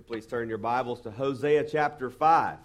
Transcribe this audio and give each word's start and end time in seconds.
could 0.00 0.06
please 0.06 0.26
turn 0.26 0.48
your 0.48 0.56
Bibles 0.56 1.02
to 1.02 1.10
Hosea 1.10 1.62
chapter 1.64 2.08
5. 2.08 2.56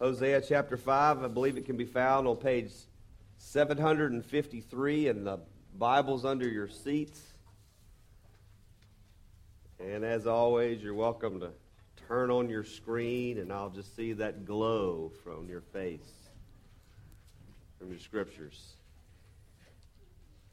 Hosea 0.00 0.40
chapter 0.40 0.76
5, 0.76 1.22
I 1.22 1.28
believe 1.28 1.56
it 1.56 1.66
can 1.66 1.76
be 1.76 1.84
found 1.84 2.26
on 2.26 2.34
page 2.34 2.72
753 3.38 5.06
in 5.06 5.22
the 5.22 5.38
Bibles 5.78 6.24
under 6.24 6.48
your 6.48 6.66
seats. 6.66 7.20
And 9.78 10.04
as 10.04 10.26
always, 10.26 10.82
you're 10.82 10.94
welcome 10.94 11.38
to 11.38 11.50
turn 12.08 12.28
on 12.32 12.48
your 12.48 12.64
screen, 12.64 13.38
and 13.38 13.52
I'll 13.52 13.70
just 13.70 13.94
see 13.94 14.14
that 14.14 14.44
glow 14.44 15.12
from 15.22 15.48
your 15.48 15.60
face 15.60 16.10
from 17.78 17.90
your 17.90 18.00
scriptures. 18.00 18.72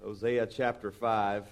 Hosea 0.03 0.45
chapter 0.45 0.91
5. 0.91 1.47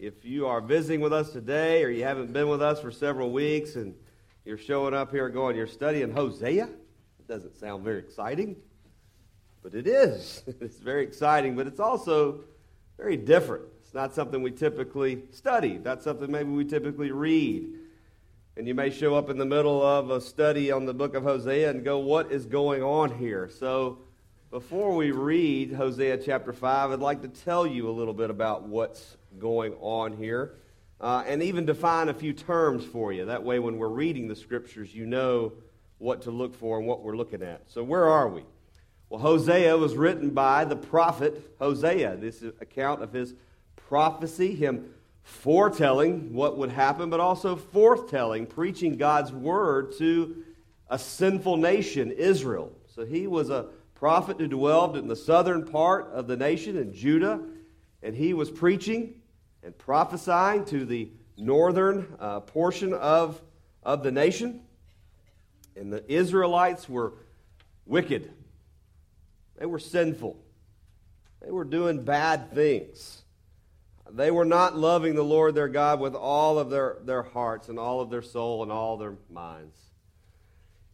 If 0.00 0.24
you 0.24 0.46
are 0.46 0.62
visiting 0.62 1.02
with 1.02 1.12
us 1.12 1.30
today 1.30 1.84
or 1.84 1.90
you 1.90 2.04
haven't 2.04 2.32
been 2.32 2.48
with 2.48 2.62
us 2.62 2.80
for 2.80 2.90
several 2.90 3.32
weeks 3.32 3.76
and 3.76 3.94
you're 4.46 4.56
showing 4.56 4.94
up 4.94 5.10
here 5.10 5.28
going, 5.28 5.56
you're 5.56 5.66
studying 5.66 6.10
Hosea? 6.10 6.64
It 6.64 7.28
doesn't 7.28 7.54
sound 7.54 7.84
very 7.84 7.98
exciting, 7.98 8.56
but 9.62 9.74
it 9.74 9.86
is. 9.86 10.42
It's 10.62 10.78
very 10.78 11.02
exciting, 11.02 11.54
but 11.54 11.66
it's 11.66 11.80
also 11.80 12.40
very 12.96 13.18
different. 13.18 13.64
It's 13.82 13.92
not 13.92 14.14
something 14.14 14.40
we 14.40 14.52
typically 14.52 15.24
study, 15.32 15.78
not 15.84 16.02
something 16.02 16.32
maybe 16.32 16.48
we 16.48 16.64
typically 16.64 17.10
read. 17.10 17.68
And 18.56 18.66
you 18.66 18.74
may 18.74 18.88
show 18.88 19.14
up 19.14 19.28
in 19.28 19.36
the 19.36 19.44
middle 19.44 19.82
of 19.82 20.08
a 20.08 20.22
study 20.22 20.72
on 20.72 20.86
the 20.86 20.94
book 20.94 21.14
of 21.14 21.24
Hosea 21.24 21.68
and 21.68 21.84
go, 21.84 21.98
What 21.98 22.32
is 22.32 22.46
going 22.46 22.82
on 22.82 23.18
here? 23.18 23.50
So, 23.50 23.98
before 24.50 24.96
we 24.96 25.10
read 25.10 25.74
Hosea 25.74 26.16
chapter 26.24 26.54
5, 26.54 26.90
I'd 26.90 27.00
like 27.00 27.20
to 27.20 27.28
tell 27.28 27.66
you 27.66 27.88
a 27.88 27.92
little 27.92 28.14
bit 28.14 28.30
about 28.30 28.66
what's 28.66 29.18
going 29.38 29.74
on 29.80 30.16
here 30.16 30.54
uh, 31.00 31.24
and 31.26 31.42
even 31.42 31.64
define 31.64 32.08
a 32.08 32.14
few 32.14 32.32
terms 32.32 32.84
for 32.84 33.12
you. 33.12 33.24
That 33.24 33.42
way, 33.42 33.58
when 33.58 33.78
we're 33.78 33.88
reading 33.88 34.28
the 34.28 34.36
scriptures, 34.36 34.94
you 34.94 35.06
know 35.06 35.52
what 35.98 36.22
to 36.22 36.30
look 36.30 36.54
for 36.54 36.78
and 36.78 36.86
what 36.86 37.02
we're 37.02 37.16
looking 37.16 37.42
at. 37.42 37.62
So, 37.70 37.82
where 37.82 38.06
are 38.06 38.28
we? 38.28 38.44
Well, 39.08 39.20
Hosea 39.20 39.76
was 39.76 39.96
written 39.96 40.30
by 40.30 40.64
the 40.64 40.76
prophet 40.76 41.54
Hosea. 41.58 42.16
This 42.16 42.42
is 42.42 42.52
account 42.60 43.02
of 43.02 43.12
his 43.12 43.34
prophecy, 43.76 44.54
him 44.54 44.90
foretelling 45.22 46.32
what 46.32 46.58
would 46.58 46.70
happen, 46.70 47.10
but 47.10 47.20
also 47.20 47.56
forthtelling, 47.56 48.48
preaching 48.48 48.96
God's 48.96 49.32
word 49.32 49.96
to 49.98 50.44
a 50.88 50.98
sinful 50.98 51.56
nation, 51.56 52.10
Israel. 52.10 52.72
So 52.86 53.04
he 53.04 53.26
was 53.26 53.50
a 53.50 53.66
prophet 53.94 54.38
who 54.38 54.48
dwelled 54.48 54.96
in 54.96 55.08
the 55.08 55.16
southern 55.16 55.64
part 55.64 56.10
of 56.12 56.26
the 56.26 56.36
nation 56.36 56.76
in 56.76 56.92
Judah, 56.92 57.40
and 58.02 58.14
he 58.14 58.32
was 58.32 58.50
preaching 58.50 59.14
and 59.62 59.76
prophesying 59.76 60.64
to 60.66 60.84
the 60.84 61.10
northern 61.36 62.16
uh, 62.18 62.40
portion 62.40 62.92
of, 62.92 63.40
of 63.82 64.02
the 64.02 64.10
nation. 64.10 64.60
And 65.76 65.92
the 65.92 66.04
Israelites 66.12 66.88
were 66.88 67.14
wicked, 67.86 68.32
they 69.58 69.66
were 69.66 69.78
sinful, 69.78 70.36
they 71.42 71.50
were 71.50 71.64
doing 71.64 72.04
bad 72.04 72.52
things. 72.52 73.22
They 74.12 74.32
were 74.32 74.44
not 74.44 74.76
loving 74.76 75.14
the 75.14 75.22
Lord 75.22 75.54
their 75.54 75.68
God 75.68 76.00
with 76.00 76.16
all 76.16 76.58
of 76.58 76.68
their, 76.68 76.96
their 77.04 77.22
hearts 77.22 77.68
and 77.68 77.78
all 77.78 78.00
of 78.00 78.10
their 78.10 78.22
soul 78.22 78.64
and 78.64 78.72
all 78.72 78.96
their 78.96 79.14
minds. 79.30 79.76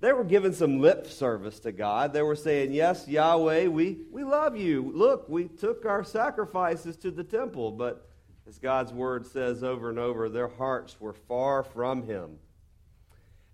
They 0.00 0.12
were 0.12 0.25
giving 0.25 0.53
some 0.53 0.81
lip 0.81 1.06
service 1.06 1.59
to 1.61 1.72
God. 1.72 2.12
They 2.12 2.20
were 2.20 2.37
saying, 2.37 2.72
Yes, 2.72 3.09
Yahweh, 3.09 3.69
we, 3.69 4.00
we 4.11 4.25
love 4.25 4.56
you. 4.56 4.92
Look, 4.94 5.28
we 5.28 5.48
took 5.48 5.87
our 5.87 6.05
sacrifices 6.05 6.97
to 6.98 7.11
the 7.11 7.25
temple, 7.25 7.70
but 7.70 8.06
as 8.48 8.58
God's 8.58 8.92
word 8.92 9.27
says 9.27 9.64
over 9.64 9.91
and 9.91 9.98
over, 9.98 10.28
their 10.28 10.48
hearts 10.48 11.00
were 11.00 11.12
far 11.12 11.64
from 11.64 12.06
Him. 12.06 12.39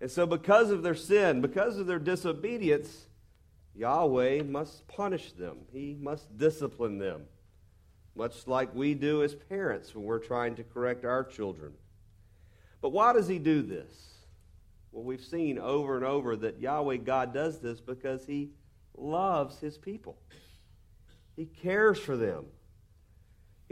And 0.01 0.11
so, 0.11 0.27
because 0.27 0.71
of 0.71 0.83
their 0.83 0.95
sin, 0.95 1.41
because 1.41 1.79
of 1.79 1.87
their 1.87 1.99
disobedience, 1.99 3.07
Yahweh 3.75 4.43
must 4.43 4.87
punish 4.89 5.33
them, 5.33 5.59
He 5.73 5.97
must 5.99 6.37
discipline 6.37 6.99
them, 6.99 7.23
much 8.15 8.47
like 8.47 8.75
we 8.75 8.95
do 8.95 9.23
as 9.23 9.35
parents 9.35 9.95
when 9.95 10.05
we're 10.05 10.19
trying 10.19 10.57
to 10.57 10.65
correct 10.65 11.05
our 11.05 11.25
children. 11.25 11.73
But 12.81 12.91
why 12.91 13.13
does 13.13 13.29
He 13.29 13.39
do 13.39 13.63
this? 13.63 13.93
Well, 14.91 15.05
we've 15.05 15.25
seen 15.25 15.59
over 15.59 15.97
and 15.97 16.05
over 16.05 16.37
that 16.37 16.61
Yahweh 16.61 16.99
God 16.99 17.33
does 17.33 17.61
this 17.61 17.81
because 17.81 18.27
He 18.27 18.51
loves 18.95 19.59
His 19.59 19.79
people. 19.79 20.19
He 21.35 21.47
cares 21.47 21.99
for 21.99 22.17
them. 22.17 22.45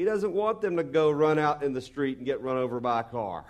He 0.01 0.07
doesn't 0.07 0.33
want 0.33 0.63
them 0.63 0.79
to 0.79 0.83
go 0.83 1.11
run 1.11 1.39
out 1.39 1.63
in 1.63 1.75
the 1.75 1.81
street 1.83 2.17
and 2.17 2.25
get 2.25 2.41
run 2.41 2.57
over 2.57 2.81
by 2.81 3.01
a 3.01 3.05
car. 3.05 3.45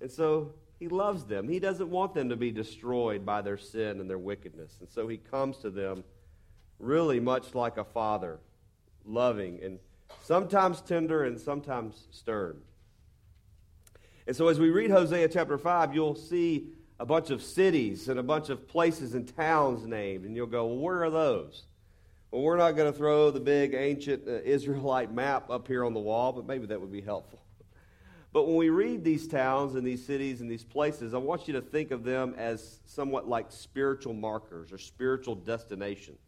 And 0.00 0.10
so 0.10 0.54
he 0.80 0.88
loves 0.88 1.26
them. 1.26 1.48
He 1.48 1.60
doesn't 1.60 1.88
want 1.88 2.12
them 2.12 2.28
to 2.30 2.34
be 2.34 2.50
destroyed 2.50 3.24
by 3.24 3.40
their 3.40 3.56
sin 3.56 4.00
and 4.00 4.10
their 4.10 4.18
wickedness. 4.18 4.78
And 4.80 4.88
so 4.90 5.06
he 5.06 5.18
comes 5.18 5.58
to 5.58 5.70
them 5.70 6.02
really 6.80 7.20
much 7.20 7.54
like 7.54 7.76
a 7.76 7.84
father, 7.84 8.40
loving 9.04 9.60
and 9.62 9.78
sometimes 10.24 10.80
tender 10.80 11.22
and 11.22 11.38
sometimes 11.38 12.08
stern. 12.10 12.60
And 14.26 14.34
so 14.34 14.48
as 14.48 14.58
we 14.58 14.70
read 14.70 14.90
Hosea 14.90 15.28
chapter 15.28 15.56
5, 15.56 15.94
you'll 15.94 16.16
see 16.16 16.70
a 16.98 17.06
bunch 17.06 17.30
of 17.30 17.44
cities 17.44 18.08
and 18.08 18.18
a 18.18 18.24
bunch 18.24 18.48
of 18.48 18.66
places 18.66 19.14
and 19.14 19.32
towns 19.36 19.86
named. 19.86 20.24
And 20.24 20.34
you'll 20.34 20.48
go, 20.48 20.66
well, 20.66 20.78
where 20.78 21.04
are 21.04 21.10
those? 21.10 21.62
Well, 22.36 22.44
we're 22.44 22.58
not 22.58 22.72
going 22.72 22.92
to 22.92 22.98
throw 22.98 23.30
the 23.30 23.40
big 23.40 23.72
ancient 23.72 24.28
uh, 24.28 24.42
Israelite 24.44 25.10
map 25.10 25.48
up 25.48 25.66
here 25.66 25.86
on 25.86 25.94
the 25.94 26.00
wall, 26.00 26.34
but 26.34 26.46
maybe 26.46 26.66
that 26.66 26.78
would 26.78 26.92
be 26.92 27.00
helpful. 27.00 27.40
But 28.34 28.46
when 28.46 28.56
we 28.56 28.68
read 28.68 29.02
these 29.02 29.26
towns 29.26 29.74
and 29.74 29.86
these 29.86 30.04
cities 30.04 30.42
and 30.42 30.50
these 30.50 30.62
places, 30.62 31.14
I 31.14 31.16
want 31.16 31.48
you 31.48 31.54
to 31.54 31.62
think 31.62 31.92
of 31.92 32.04
them 32.04 32.34
as 32.36 32.80
somewhat 32.84 33.26
like 33.26 33.46
spiritual 33.48 34.12
markers 34.12 34.70
or 34.70 34.76
spiritual 34.76 35.34
destinations. 35.34 36.18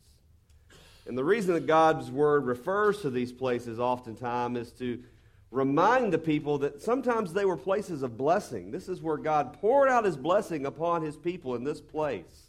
And 1.07 1.19
the 1.19 1.25
reason 1.25 1.53
that 1.53 1.67
God's 1.67 2.11
word 2.11 2.47
refers 2.47 3.03
to 3.03 3.11
these 3.11 3.31
places 3.31 3.79
oftentimes 3.79 4.59
is 4.59 4.73
to 4.79 5.03
remind 5.51 6.11
the 6.11 6.19
people 6.19 6.57
that 6.57 6.81
sometimes 6.81 7.35
they 7.35 7.45
were 7.45 7.59
places 7.59 8.03
of 8.03 8.17
blessing. 8.17 8.71
This 8.71 8.89
is 8.89 9.03
where 9.03 9.19
God 9.19 9.53
poured 9.61 9.91
out 9.91 10.07
his 10.07 10.17
blessing 10.17 10.65
upon 10.65 11.03
his 11.03 11.19
people 11.19 11.55
in 11.55 11.65
this 11.65 11.83
place. 11.83 12.48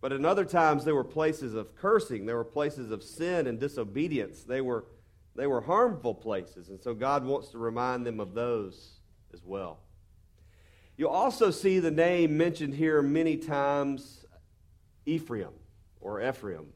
But 0.00 0.12
in 0.12 0.24
other 0.24 0.44
times, 0.44 0.84
there 0.84 0.94
were 0.94 1.04
places 1.04 1.54
of 1.54 1.76
cursing, 1.76 2.26
there 2.26 2.36
were 2.36 2.44
places 2.44 2.90
of 2.90 3.02
sin 3.02 3.46
and 3.46 3.60
disobedience. 3.60 4.42
They 4.44 4.60
were, 4.60 4.86
they 5.36 5.46
were 5.46 5.60
harmful 5.60 6.14
places. 6.14 6.70
And 6.70 6.80
so 6.80 6.94
God 6.94 7.24
wants 7.24 7.48
to 7.48 7.58
remind 7.58 8.06
them 8.06 8.18
of 8.18 8.34
those 8.34 9.00
as 9.34 9.44
well. 9.44 9.80
You'll 10.96 11.10
also 11.10 11.50
see 11.50 11.78
the 11.78 11.90
name 11.90 12.36
mentioned 12.36 12.74
here 12.74 13.00
many 13.02 13.36
times 13.36 14.24
Ephraim 15.06 15.52
or 16.00 16.26
Ephraim. 16.26 16.66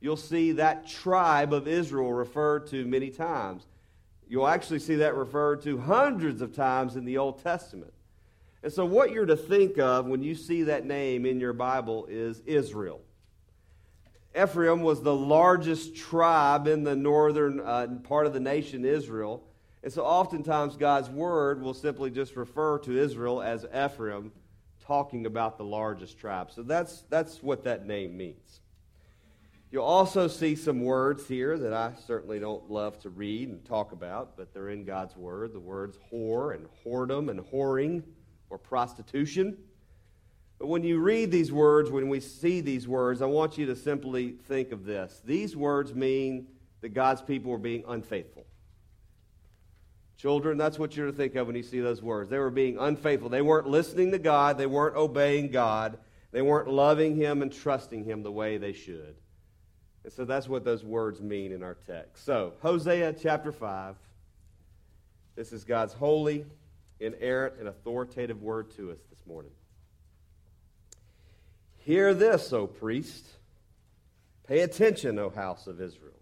You'll 0.00 0.16
see 0.16 0.52
that 0.52 0.86
tribe 0.86 1.52
of 1.52 1.66
Israel 1.66 2.12
referred 2.12 2.68
to 2.68 2.86
many 2.86 3.10
times. 3.10 3.66
You'll 4.28 4.46
actually 4.46 4.78
see 4.78 4.96
that 4.96 5.14
referred 5.14 5.62
to 5.62 5.78
hundreds 5.78 6.40
of 6.40 6.54
times 6.54 6.96
in 6.96 7.04
the 7.04 7.18
Old 7.18 7.42
Testament. 7.42 7.92
And 8.62 8.72
so, 8.72 8.84
what 8.84 9.12
you're 9.12 9.26
to 9.26 9.36
think 9.36 9.78
of 9.78 10.06
when 10.06 10.22
you 10.22 10.34
see 10.34 10.64
that 10.64 10.84
name 10.84 11.24
in 11.24 11.38
your 11.38 11.52
Bible 11.52 12.06
is 12.10 12.40
Israel. 12.40 13.00
Ephraim 14.36 14.82
was 14.82 15.02
the 15.02 15.14
largest 15.14 15.96
tribe 15.96 16.66
in 16.66 16.82
the 16.82 16.96
northern 16.96 17.60
uh, 17.60 17.86
part 18.02 18.26
of 18.26 18.32
the 18.32 18.40
nation, 18.40 18.84
Israel. 18.84 19.44
And 19.84 19.92
so, 19.92 20.04
oftentimes, 20.04 20.76
God's 20.76 21.08
word 21.08 21.62
will 21.62 21.74
simply 21.74 22.10
just 22.10 22.36
refer 22.36 22.78
to 22.80 22.98
Israel 22.98 23.40
as 23.40 23.64
Ephraim, 23.66 24.32
talking 24.80 25.26
about 25.26 25.56
the 25.56 25.64
largest 25.64 26.18
tribe. 26.18 26.50
So, 26.50 26.62
that's, 26.62 27.04
that's 27.08 27.40
what 27.42 27.62
that 27.64 27.86
name 27.86 28.16
means. 28.16 28.60
You'll 29.70 29.84
also 29.84 30.26
see 30.26 30.56
some 30.56 30.80
words 30.80 31.28
here 31.28 31.58
that 31.58 31.74
I 31.74 31.92
certainly 32.06 32.40
don't 32.40 32.70
love 32.70 32.98
to 33.00 33.10
read 33.10 33.50
and 33.50 33.64
talk 33.64 33.92
about, 33.92 34.36
but 34.36 34.52
they're 34.52 34.70
in 34.70 34.84
God's 34.84 35.14
word. 35.14 35.52
The 35.52 35.60
words 35.60 35.98
whore 36.10 36.54
and 36.54 36.66
whoredom 36.84 37.30
and 37.30 37.40
whoring 37.40 38.02
or 38.50 38.58
prostitution. 38.58 39.56
But 40.58 40.66
when 40.66 40.82
you 40.82 40.98
read 40.98 41.30
these 41.30 41.52
words, 41.52 41.90
when 41.90 42.08
we 42.08 42.20
see 42.20 42.60
these 42.60 42.88
words, 42.88 43.22
I 43.22 43.26
want 43.26 43.58
you 43.58 43.66
to 43.66 43.76
simply 43.76 44.32
think 44.32 44.72
of 44.72 44.84
this. 44.84 45.20
These 45.24 45.56
words 45.56 45.94
mean 45.94 46.48
that 46.80 46.90
God's 46.90 47.22
people 47.22 47.50
were 47.50 47.58
being 47.58 47.84
unfaithful. 47.86 48.46
Children, 50.16 50.58
that's 50.58 50.80
what 50.80 50.96
you're 50.96 51.06
to 51.06 51.12
think 51.12 51.36
of 51.36 51.46
when 51.46 51.54
you 51.54 51.62
see 51.62 51.78
those 51.78 52.02
words. 52.02 52.28
They 52.28 52.38
were 52.38 52.50
being 52.50 52.76
unfaithful. 52.76 53.28
They 53.28 53.42
weren't 53.42 53.68
listening 53.68 54.10
to 54.10 54.18
God, 54.18 54.58
they 54.58 54.66
weren't 54.66 54.96
obeying 54.96 55.50
God, 55.50 55.98
they 56.32 56.42
weren't 56.42 56.68
loving 56.68 57.14
Him 57.14 57.40
and 57.40 57.52
trusting 57.52 58.04
Him 58.04 58.24
the 58.24 58.32
way 58.32 58.58
they 58.58 58.72
should. 58.72 59.14
And 60.02 60.12
so 60.12 60.24
that's 60.24 60.48
what 60.48 60.64
those 60.64 60.84
words 60.84 61.20
mean 61.20 61.52
in 61.52 61.62
our 61.62 61.76
text. 61.86 62.24
So, 62.24 62.54
Hosea 62.62 63.12
chapter 63.12 63.52
5. 63.52 63.94
This 65.36 65.52
is 65.52 65.62
God's 65.62 65.92
holy, 65.92 66.44
inerrant, 67.00 67.54
and 67.58 67.68
authoritative 67.68 68.42
word 68.42 68.70
to 68.76 68.90
us 68.90 68.98
this 69.10 69.24
morning. 69.26 69.52
Hear 71.78 72.12
this, 72.14 72.52
O 72.52 72.66
priest. 72.66 73.26
Pay 74.46 74.60
attention, 74.60 75.18
O 75.18 75.30
house 75.30 75.66
of 75.66 75.80
Israel. 75.80 76.12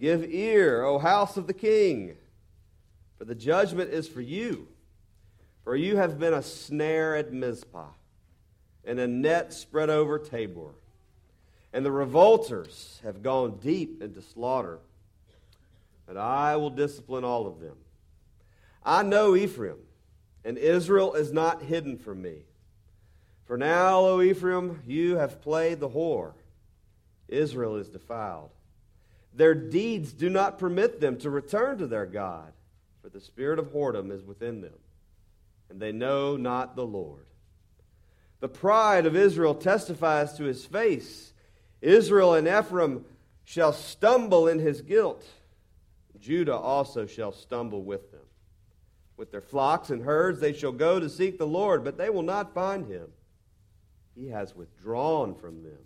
Give 0.00 0.24
ear, 0.24 0.82
O 0.82 0.98
house 0.98 1.36
of 1.36 1.46
the 1.46 1.54
king, 1.54 2.16
for 3.18 3.24
the 3.24 3.34
judgment 3.34 3.90
is 3.90 4.08
for 4.08 4.20
you. 4.20 4.68
For 5.64 5.74
you 5.74 5.96
have 5.96 6.18
been 6.18 6.34
a 6.34 6.42
snare 6.42 7.16
at 7.16 7.32
Mizpah, 7.32 7.88
and 8.84 9.00
a 9.00 9.08
net 9.08 9.52
spread 9.52 9.90
over 9.90 10.18
Tabor. 10.18 10.70
And 11.72 11.84
the 11.84 11.90
revolters 11.90 13.00
have 13.02 13.22
gone 13.22 13.58
deep 13.62 14.00
into 14.00 14.22
slaughter. 14.22 14.78
But 16.06 16.16
I 16.16 16.54
will 16.56 16.70
discipline 16.70 17.24
all 17.24 17.46
of 17.46 17.60
them. 17.60 17.76
I 18.86 19.02
know 19.02 19.36
Ephraim, 19.36 19.76
and 20.44 20.56
Israel 20.56 21.12
is 21.12 21.30
not 21.30 21.60
hidden 21.60 21.98
from 21.98 22.22
me. 22.22 22.44
For 23.44 23.58
now, 23.58 23.98
O 23.98 24.22
Ephraim, 24.22 24.80
you 24.86 25.16
have 25.16 25.42
played 25.42 25.80
the 25.80 25.90
whore. 25.90 26.32
Israel 27.28 27.76
is 27.76 27.90
defiled. 27.90 28.50
Their 29.34 29.54
deeds 29.54 30.12
do 30.12 30.30
not 30.30 30.58
permit 30.58 31.00
them 31.00 31.18
to 31.18 31.28
return 31.28 31.76
to 31.78 31.86
their 31.86 32.06
God, 32.06 32.52
for 33.02 33.10
the 33.10 33.20
spirit 33.20 33.58
of 33.58 33.72
whoredom 33.72 34.10
is 34.10 34.24
within 34.24 34.62
them 34.62 34.78
and 35.68 35.80
they 35.80 35.92
know 35.92 36.36
not 36.36 36.76
the 36.76 36.86
Lord. 36.86 37.26
The 38.40 38.48
pride 38.48 39.06
of 39.06 39.16
Israel 39.16 39.54
testifies 39.54 40.34
to 40.34 40.44
his 40.44 40.64
face. 40.64 41.32
Israel 41.80 42.34
and 42.34 42.46
Ephraim 42.46 43.04
shall 43.44 43.72
stumble 43.72 44.48
in 44.48 44.58
his 44.58 44.82
guilt. 44.82 45.24
Judah 46.20 46.56
also 46.56 47.06
shall 47.06 47.32
stumble 47.32 47.82
with 47.82 48.10
them. 48.10 48.20
With 49.16 49.30
their 49.30 49.40
flocks 49.40 49.90
and 49.90 50.02
herds 50.02 50.40
they 50.40 50.52
shall 50.52 50.72
go 50.72 51.00
to 51.00 51.08
seek 51.08 51.38
the 51.38 51.46
Lord, 51.46 51.84
but 51.84 51.96
they 51.96 52.10
will 52.10 52.22
not 52.22 52.54
find 52.54 52.86
him. 52.86 53.08
He 54.14 54.28
has 54.28 54.54
withdrawn 54.54 55.34
from 55.34 55.62
them. 55.62 55.78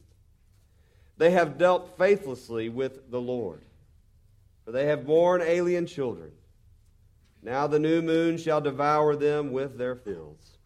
They 1.16 1.32
have 1.32 1.58
dealt 1.58 1.98
faithlessly 1.98 2.68
with 2.68 3.10
the 3.10 3.20
Lord, 3.20 3.62
for 4.64 4.72
they 4.72 4.86
have 4.86 5.06
borne 5.06 5.42
alien 5.42 5.86
children. 5.86 6.32
Now 7.42 7.66
the 7.66 7.78
new 7.78 8.02
moon 8.02 8.36
shall 8.36 8.60
devour 8.60 9.16
them 9.16 9.52
with 9.52 9.78
their 9.78 9.96
fields. 9.96 10.58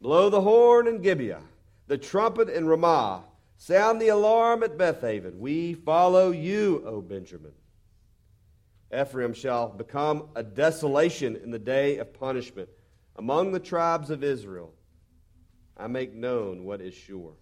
Blow 0.00 0.30
the 0.30 0.40
horn 0.40 0.86
in 0.86 1.02
Gibeah, 1.02 1.42
the 1.86 1.98
trumpet 1.98 2.48
in 2.48 2.66
Ramah. 2.66 3.24
Sound 3.56 4.00
the 4.00 4.08
alarm 4.08 4.62
at 4.62 4.78
Bethaven. 4.78 5.38
We 5.38 5.74
follow 5.74 6.30
you, 6.30 6.84
O 6.86 7.00
Benjamin. 7.00 7.52
Ephraim 8.92 9.34
shall 9.34 9.68
become 9.68 10.28
a 10.34 10.42
desolation 10.42 11.36
in 11.36 11.50
the 11.50 11.58
day 11.58 11.98
of 11.98 12.14
punishment 12.14 12.68
among 13.16 13.52
the 13.52 13.60
tribes 13.60 14.10
of 14.10 14.24
Israel. 14.24 14.72
I 15.76 15.86
make 15.86 16.14
known 16.14 16.64
what 16.64 16.80
is 16.80 16.94
sure. 16.94 17.34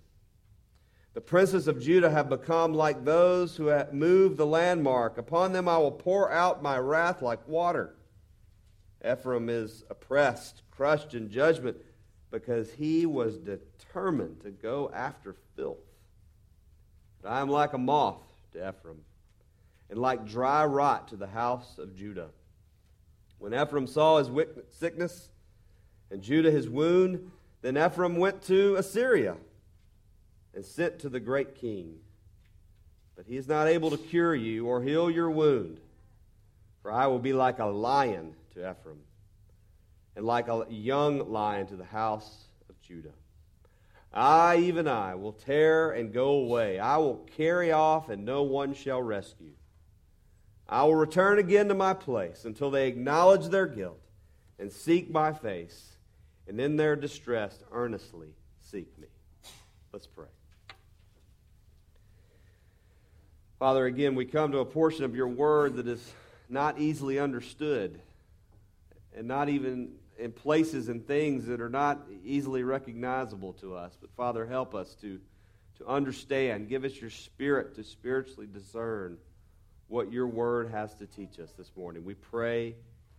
The 1.14 1.20
princes 1.22 1.66
of 1.66 1.80
Judah 1.80 2.10
have 2.10 2.28
become 2.28 2.74
like 2.74 3.04
those 3.04 3.56
who 3.56 3.68
have 3.68 3.94
moved 3.94 4.36
the 4.36 4.44
landmark. 4.46 5.16
Upon 5.16 5.52
them 5.52 5.66
I 5.66 5.78
will 5.78 5.92
pour 5.92 6.30
out 6.30 6.62
my 6.62 6.78
wrath 6.78 7.22
like 7.22 7.48
water. 7.48 7.94
Ephraim 9.02 9.48
is 9.48 9.82
oppressed, 9.88 10.62
crushed 10.70 11.14
in 11.14 11.30
judgment, 11.30 11.78
because 12.30 12.70
he 12.72 13.06
was 13.06 13.38
determined 13.38 14.42
to 14.42 14.50
go 14.50 14.90
after 14.92 15.36
filth. 15.54 15.78
But 17.22 17.30
I 17.30 17.40
am 17.40 17.48
like 17.48 17.72
a 17.72 17.78
moth 17.78 18.22
to 18.52 18.68
Ephraim, 18.68 19.00
and 19.90 19.98
like 19.98 20.26
dry 20.26 20.64
rot 20.64 21.08
to 21.08 21.16
the 21.16 21.26
house 21.26 21.78
of 21.78 21.94
Judah. 21.94 22.28
When 23.38 23.54
Ephraim 23.54 23.86
saw 23.86 24.18
his 24.18 24.30
sickness 24.70 25.30
and 26.10 26.22
Judah 26.22 26.50
his 26.50 26.68
wound, 26.68 27.30
then 27.62 27.76
Ephraim 27.76 28.16
went 28.16 28.42
to 28.42 28.76
Assyria 28.76 29.36
and 30.54 30.64
sent 30.64 30.98
to 31.00 31.08
the 31.08 31.20
great 31.20 31.54
king. 31.54 31.98
But 33.14 33.26
he 33.26 33.36
is 33.36 33.48
not 33.48 33.68
able 33.68 33.90
to 33.90 33.98
cure 33.98 34.34
you 34.34 34.66
or 34.66 34.82
heal 34.82 35.10
your 35.10 35.30
wound, 35.30 35.80
for 36.82 36.92
I 36.92 37.06
will 37.06 37.18
be 37.18 37.32
like 37.32 37.58
a 37.58 37.66
lion 37.66 38.34
to 38.54 38.70
Ephraim, 38.70 39.00
and 40.16 40.24
like 40.24 40.48
a 40.48 40.66
young 40.68 41.30
lion 41.30 41.66
to 41.68 41.76
the 41.76 41.84
house 41.84 42.46
of 42.68 42.80
Judah. 42.80 43.14
I, 44.12 44.56
even 44.56 44.88
I, 44.88 45.14
will 45.14 45.32
tear 45.32 45.92
and 45.92 46.12
go 46.12 46.28
away. 46.28 46.78
I 46.78 46.96
will 46.96 47.26
carry 47.36 47.72
off, 47.72 48.08
and 48.08 48.24
no 48.24 48.42
one 48.42 48.72
shall 48.72 49.02
rescue. 49.02 49.52
I 50.68 50.82
will 50.84 50.96
return 50.96 51.38
again 51.38 51.68
to 51.68 51.74
my 51.74 51.94
place 51.94 52.44
until 52.44 52.70
they 52.70 52.88
acknowledge 52.88 53.46
their 53.46 53.66
guilt 53.66 54.00
and 54.58 54.72
seek 54.72 55.10
my 55.10 55.32
face, 55.32 55.96
and 56.48 56.60
in 56.60 56.76
their 56.76 56.96
distress 56.96 57.58
earnestly 57.72 58.28
seek 58.60 58.98
me. 58.98 59.06
Let's 59.92 60.06
pray. 60.06 60.26
Father, 63.58 63.86
again, 63.86 64.14
we 64.14 64.24
come 64.26 64.52
to 64.52 64.58
a 64.58 64.64
portion 64.64 65.04
of 65.04 65.14
your 65.14 65.28
word 65.28 65.76
that 65.76 65.86
is 65.86 66.12
not 66.48 66.78
easily 66.78 67.18
understood 67.18 67.98
and 69.16 69.26
not 69.26 69.48
even 69.48 69.92
in 70.18 70.32
places 70.32 70.88
and 70.88 71.06
things 71.06 71.46
that 71.46 71.60
are 71.60 71.70
not 71.70 72.06
easily 72.24 72.62
recognizable 72.62 73.52
to 73.54 73.74
us. 73.74 73.96
But 74.00 74.10
Father, 74.16 74.46
help 74.46 74.74
us 74.74 74.94
to, 75.00 75.20
to 75.78 75.86
understand. 75.86 76.68
Give 76.68 76.84
us 76.84 77.00
your 77.00 77.10
spirit 77.10 77.74
to 77.76 77.84
spiritually 77.84 78.48
discern 78.52 79.18
what 79.88 80.12
your 80.12 80.26
word 80.26 80.70
has 80.70 80.94
to 80.96 81.06
teach 81.06 81.38
us 81.38 81.52
this 81.52 81.70
morning. 81.76 82.04
We 82.04 82.14
pray 82.14 82.74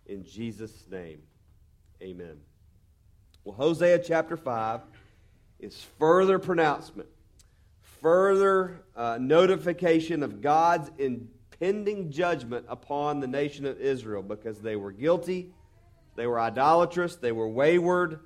in 0.05 0.23
Jesus' 0.25 0.85
name. 0.89 1.21
Amen. 2.01 2.37
Well, 3.43 3.55
Hosea 3.55 3.99
chapter 3.99 4.37
5 4.37 4.81
is 5.59 5.85
further 5.97 6.39
pronouncement, 6.39 7.09
further 8.01 8.83
uh, 8.95 9.17
notification 9.19 10.21
of 10.23 10.41
God's 10.41 10.91
impending 10.97 12.11
judgment 12.11 12.65
upon 12.67 13.19
the 13.19 13.27
nation 13.27 13.65
of 13.65 13.79
Israel 13.79 14.21
because 14.21 14.59
they 14.59 14.75
were 14.75 14.91
guilty 14.91 15.53
they 16.17 16.25
were 16.25 16.39
idolatrous, 16.39 17.15
they 17.15 17.31
were 17.31 17.47
wayward, 17.47 18.19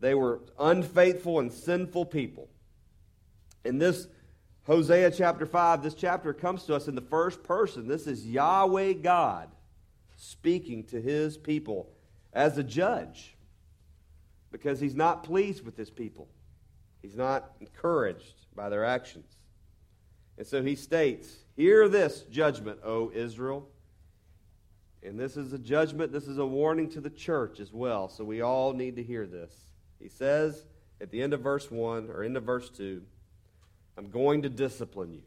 they 0.00 0.14
were 0.14 0.40
unfaithful 0.58 1.40
and 1.40 1.52
sinful 1.52 2.06
people. 2.06 2.48
In 3.64 3.78
this 3.78 4.06
Hosea 4.64 5.10
chapter 5.10 5.44
5, 5.44 5.82
this 5.82 5.94
chapter 5.94 6.32
comes 6.32 6.64
to 6.64 6.74
us 6.74 6.86
in 6.86 6.94
the 6.94 7.00
first 7.00 7.42
person. 7.42 7.88
This 7.88 8.06
is 8.06 8.26
Yahweh 8.26 8.94
God 8.94 9.48
speaking 10.16 10.84
to 10.84 11.00
his 11.00 11.36
people 11.36 11.90
as 12.32 12.58
a 12.58 12.62
judge 12.62 13.36
because 14.52 14.78
he's 14.78 14.94
not 14.94 15.24
pleased 15.24 15.64
with 15.64 15.76
his 15.76 15.90
people. 15.90 16.28
He's 17.00 17.16
not 17.16 17.52
encouraged 17.60 18.46
by 18.54 18.68
their 18.68 18.84
actions. 18.84 19.26
And 20.38 20.46
so 20.46 20.62
he 20.62 20.76
states, 20.76 21.28
Hear 21.56 21.88
this 21.88 22.22
judgment, 22.30 22.78
O 22.84 23.10
Israel. 23.12 23.68
And 25.02 25.18
this 25.18 25.36
is 25.36 25.52
a 25.52 25.58
judgment, 25.58 26.12
this 26.12 26.28
is 26.28 26.38
a 26.38 26.46
warning 26.46 26.88
to 26.90 27.00
the 27.00 27.10
church 27.10 27.58
as 27.58 27.72
well. 27.72 28.08
So 28.08 28.22
we 28.22 28.40
all 28.40 28.72
need 28.72 28.94
to 28.96 29.02
hear 29.02 29.26
this. 29.26 29.52
He 29.98 30.08
says 30.08 30.64
at 31.00 31.10
the 31.10 31.20
end 31.20 31.32
of 31.32 31.40
verse 31.40 31.68
1 31.68 32.08
or 32.08 32.22
end 32.22 32.36
of 32.36 32.44
verse 32.44 32.70
2, 32.70 33.02
I'm 33.96 34.10
going 34.10 34.42
to 34.42 34.48
discipline 34.48 35.12
you. 35.12 35.22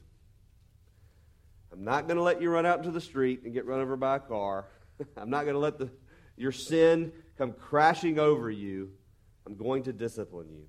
I'm 1.72 1.84
not 1.84 2.08
going 2.08 2.18
to 2.18 2.24
let 2.24 2.42
you 2.42 2.50
run 2.50 2.66
out 2.66 2.78
into 2.80 2.92
the 2.92 3.02
street 3.02 3.42
and 3.44 3.54
get 3.54 3.66
run 3.66 3.82
over 3.82 3.96
by 3.96 4.16
a 4.16 4.20
car. 4.20 4.66
I'm 5.18 5.30
not 5.30 5.44
going 5.44 5.56
to 5.56 5.60
let 5.60 5.78
the, 5.78 5.90
your 6.38 6.52
sin 6.52 7.12
come 7.38 7.52
crashing 7.52 8.18
over 8.18 8.50
you. 8.50 8.92
I'm 9.46 9.56
going 9.56 9.84
to 9.84 9.94
discipline 9.94 10.48
you. 10.52 10.66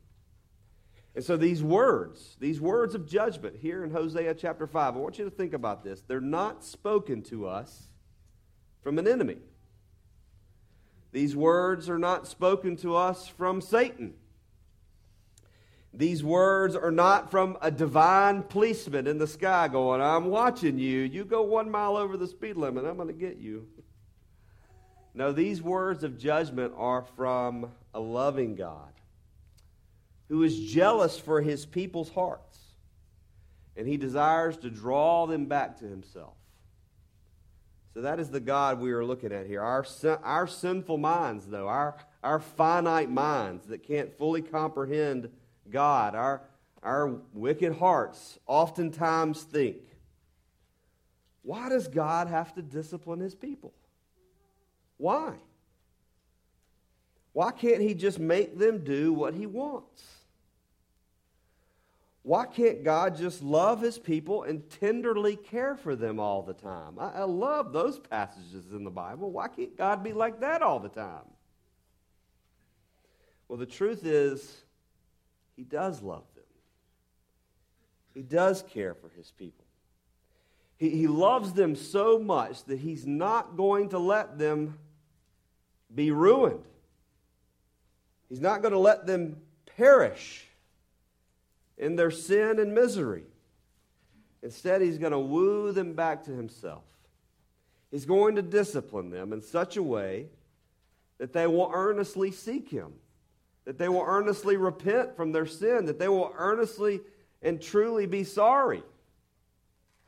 And 1.15 1.25
so 1.25 1.37
these 1.39 1.63
words, 1.63 2.37
these 2.41 2.61
words 2.61 2.95
of 2.95 3.09
judgment 3.09 3.57
here 3.57 3.83
in 3.83 3.91
Hosea 3.91 4.35
chapter 4.35 4.67
5, 4.67 4.97
I 4.97 4.99
want 4.99 5.19
you 5.19 5.25
to 5.25 5.31
think 5.31 5.55
about 5.55 5.83
this. 5.83 6.03
They're 6.03 6.21
not 6.21 6.63
spoken 6.63 7.23
to 7.25 7.47
us 7.47 7.89
from 8.83 8.99
an 8.99 9.09
enemy. 9.09 9.39
These 11.13 11.35
words 11.35 11.89
are 11.89 11.99
not 11.99 12.27
spoken 12.27 12.77
to 12.79 12.95
us 12.95 13.27
from 13.27 13.63
Satan. 13.63 14.13
These 15.97 16.23
words 16.23 16.77
are 16.77 16.91
not 16.91 17.31
from 17.31 17.57
a 17.63 17.71
divine 17.71 18.43
policeman 18.43 19.07
in 19.07 19.17
the 19.17 19.27
sky 19.27 19.67
going, 19.69 20.03
I'm 20.03 20.27
watching 20.27 20.79
you. 20.79 21.01
You 21.01 21.25
go 21.25 21.41
one 21.43 21.71
mile 21.71 21.97
over 21.97 22.19
the 22.19 22.27
speed 22.27 22.57
limit, 22.57 22.85
I'm 22.85 22.97
going 22.97 23.09
to 23.09 23.15
get 23.15 23.39
you. 23.39 23.67
No, 25.15 25.33
these 25.33 25.63
words 25.63 26.05
of 26.05 26.19
judgment 26.19 26.75
are 26.77 27.03
from 27.17 27.71
a 27.95 28.01
loving 28.01 28.57
God 28.57 28.93
who 30.29 30.43
is 30.43 30.61
jealous 30.61 31.19
for 31.19 31.41
his 31.41 31.65
people's 31.65 32.11
hearts, 32.11 32.59
and 33.75 33.89
he 33.89 33.97
desires 33.97 34.59
to 34.59 34.69
draw 34.69 35.27
them 35.27 35.47
back 35.47 35.79
to 35.79 35.87
himself. 35.87 36.35
So 37.95 38.03
that 38.03 38.21
is 38.21 38.29
the 38.29 38.41
God 38.41 38.81
we 38.81 38.93
are 38.93 39.05
looking 39.05 39.33
at 39.33 39.47
here. 39.47 39.63
Our, 39.63 39.87
our 40.23 40.47
sinful 40.47 40.99
minds, 40.99 41.47
though, 41.47 41.69
our, 41.69 41.97
our 42.23 42.41
finite 42.41 43.09
minds 43.09 43.69
that 43.69 43.83
can't 43.83 44.13
fully 44.19 44.43
comprehend 44.43 45.31
God, 45.71 46.15
our, 46.15 46.43
our 46.83 47.19
wicked 47.33 47.75
hearts 47.75 48.39
oftentimes 48.47 49.43
think, 49.43 49.79
why 51.43 51.69
does 51.69 51.89
God 51.89 52.29
have 52.29 52.55
to 52.55 52.63
discipline 52.63 53.21
his 53.21 53.35
people? 53.35 53.73
Why? 54.97 55.35
Why 57.33 57.53
can't 57.53 57.81
he 57.81 57.95
just 57.95 58.19
make 58.19 58.59
them 58.59 58.83
do 58.83 59.13
what 59.13 59.35
he 59.35 59.47
wants? 59.47 60.03
Why 62.23 62.47
can't 62.47 62.83
God 62.83 63.17
just 63.17 63.41
love 63.41 63.81
his 63.81 63.99
people 63.99 64.43
and 64.43 64.69
tenderly 64.69 65.37
care 65.37 65.77
for 65.77 65.95
them 65.95 66.19
all 66.19 66.43
the 66.43 66.55
time? 66.55 66.99
I, 66.99 67.11
I, 67.11 67.23
love 67.23 67.73
those 67.73 68.01
passages 68.01 68.73
in 68.73 68.83
the 68.83 68.91
Bible. 68.91 69.31
Why 69.31 69.47
can't 69.47 69.77
God 69.77 70.03
be 70.03 70.13
like 70.13 70.41
that 70.41 70.61
all 70.61 70.81
the 70.81 70.89
time? 70.89 71.23
Well, 73.47 73.59
the 73.59 73.67
truth 73.67 74.05
is, 74.05 74.65
he 75.57 75.65
does 75.65 76.03
love 76.03 76.25
them. 76.35 76.45
He 78.15 78.23
does 78.23 78.63
care 78.63 78.95
for 78.95 79.11
his 79.17 79.31
people. 79.33 79.65
He, 80.79 80.91
he 80.91 81.07
loves 81.07 81.53
them 81.53 81.75
so 81.75 82.19
much 82.19 82.65
that 82.65 82.79
he's 82.79 83.07
not 83.07 83.57
going 83.57 83.91
to 83.91 83.99
let 83.99 84.39
them 84.39 84.79
be 85.95 86.11
ruined. 86.11 86.65
He's 88.29 88.41
not 88.41 88.63
going 88.63 88.73
to 88.73 88.79
let 88.79 89.07
them 89.07 89.37
perish 89.77 90.47
in 91.79 91.97
their 91.97 92.11
sin 92.11 92.59
and 92.59 92.75
misery. 92.75 93.25
Instead, 94.43 94.83
he's 94.83 94.99
going 94.99 95.13
to 95.13 95.19
woo 95.19 95.73
them 95.73 95.95
back 95.95 96.25
to 96.25 96.31
himself. 96.31 96.85
He's 97.91 98.05
going 98.05 98.37
to 98.37 98.43
discipline 98.43 99.11
them 99.11 99.33
in 99.33 99.43
such 99.43 99.77
a 99.77 99.83
way 99.83 100.27
that 101.19 101.33
they 101.33 101.47
will 101.47 101.71
earnestly 101.73 102.31
seek 102.31 102.69
him, 102.69 102.93
that 103.67 103.79
they 103.79 103.89
will 103.89 104.05
earnestly 104.07 104.57
repent 104.57 105.17
from 105.17 105.33
their 105.33 105.45
sin, 105.45 105.85
that 105.87 105.99
they 105.99 106.09
will 106.09 106.33
earnestly 106.39 107.01
and 107.43 107.61
truly 107.61 108.07
be 108.07 108.25
sorry 108.25 108.83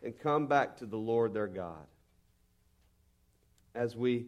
and 0.03 0.19
come 0.19 0.47
back 0.47 0.79
to 0.79 0.87
the 0.87 0.97
Lord 0.97 1.35
their 1.35 1.49
God. 1.49 1.87
As 3.75 3.95
we 3.95 4.27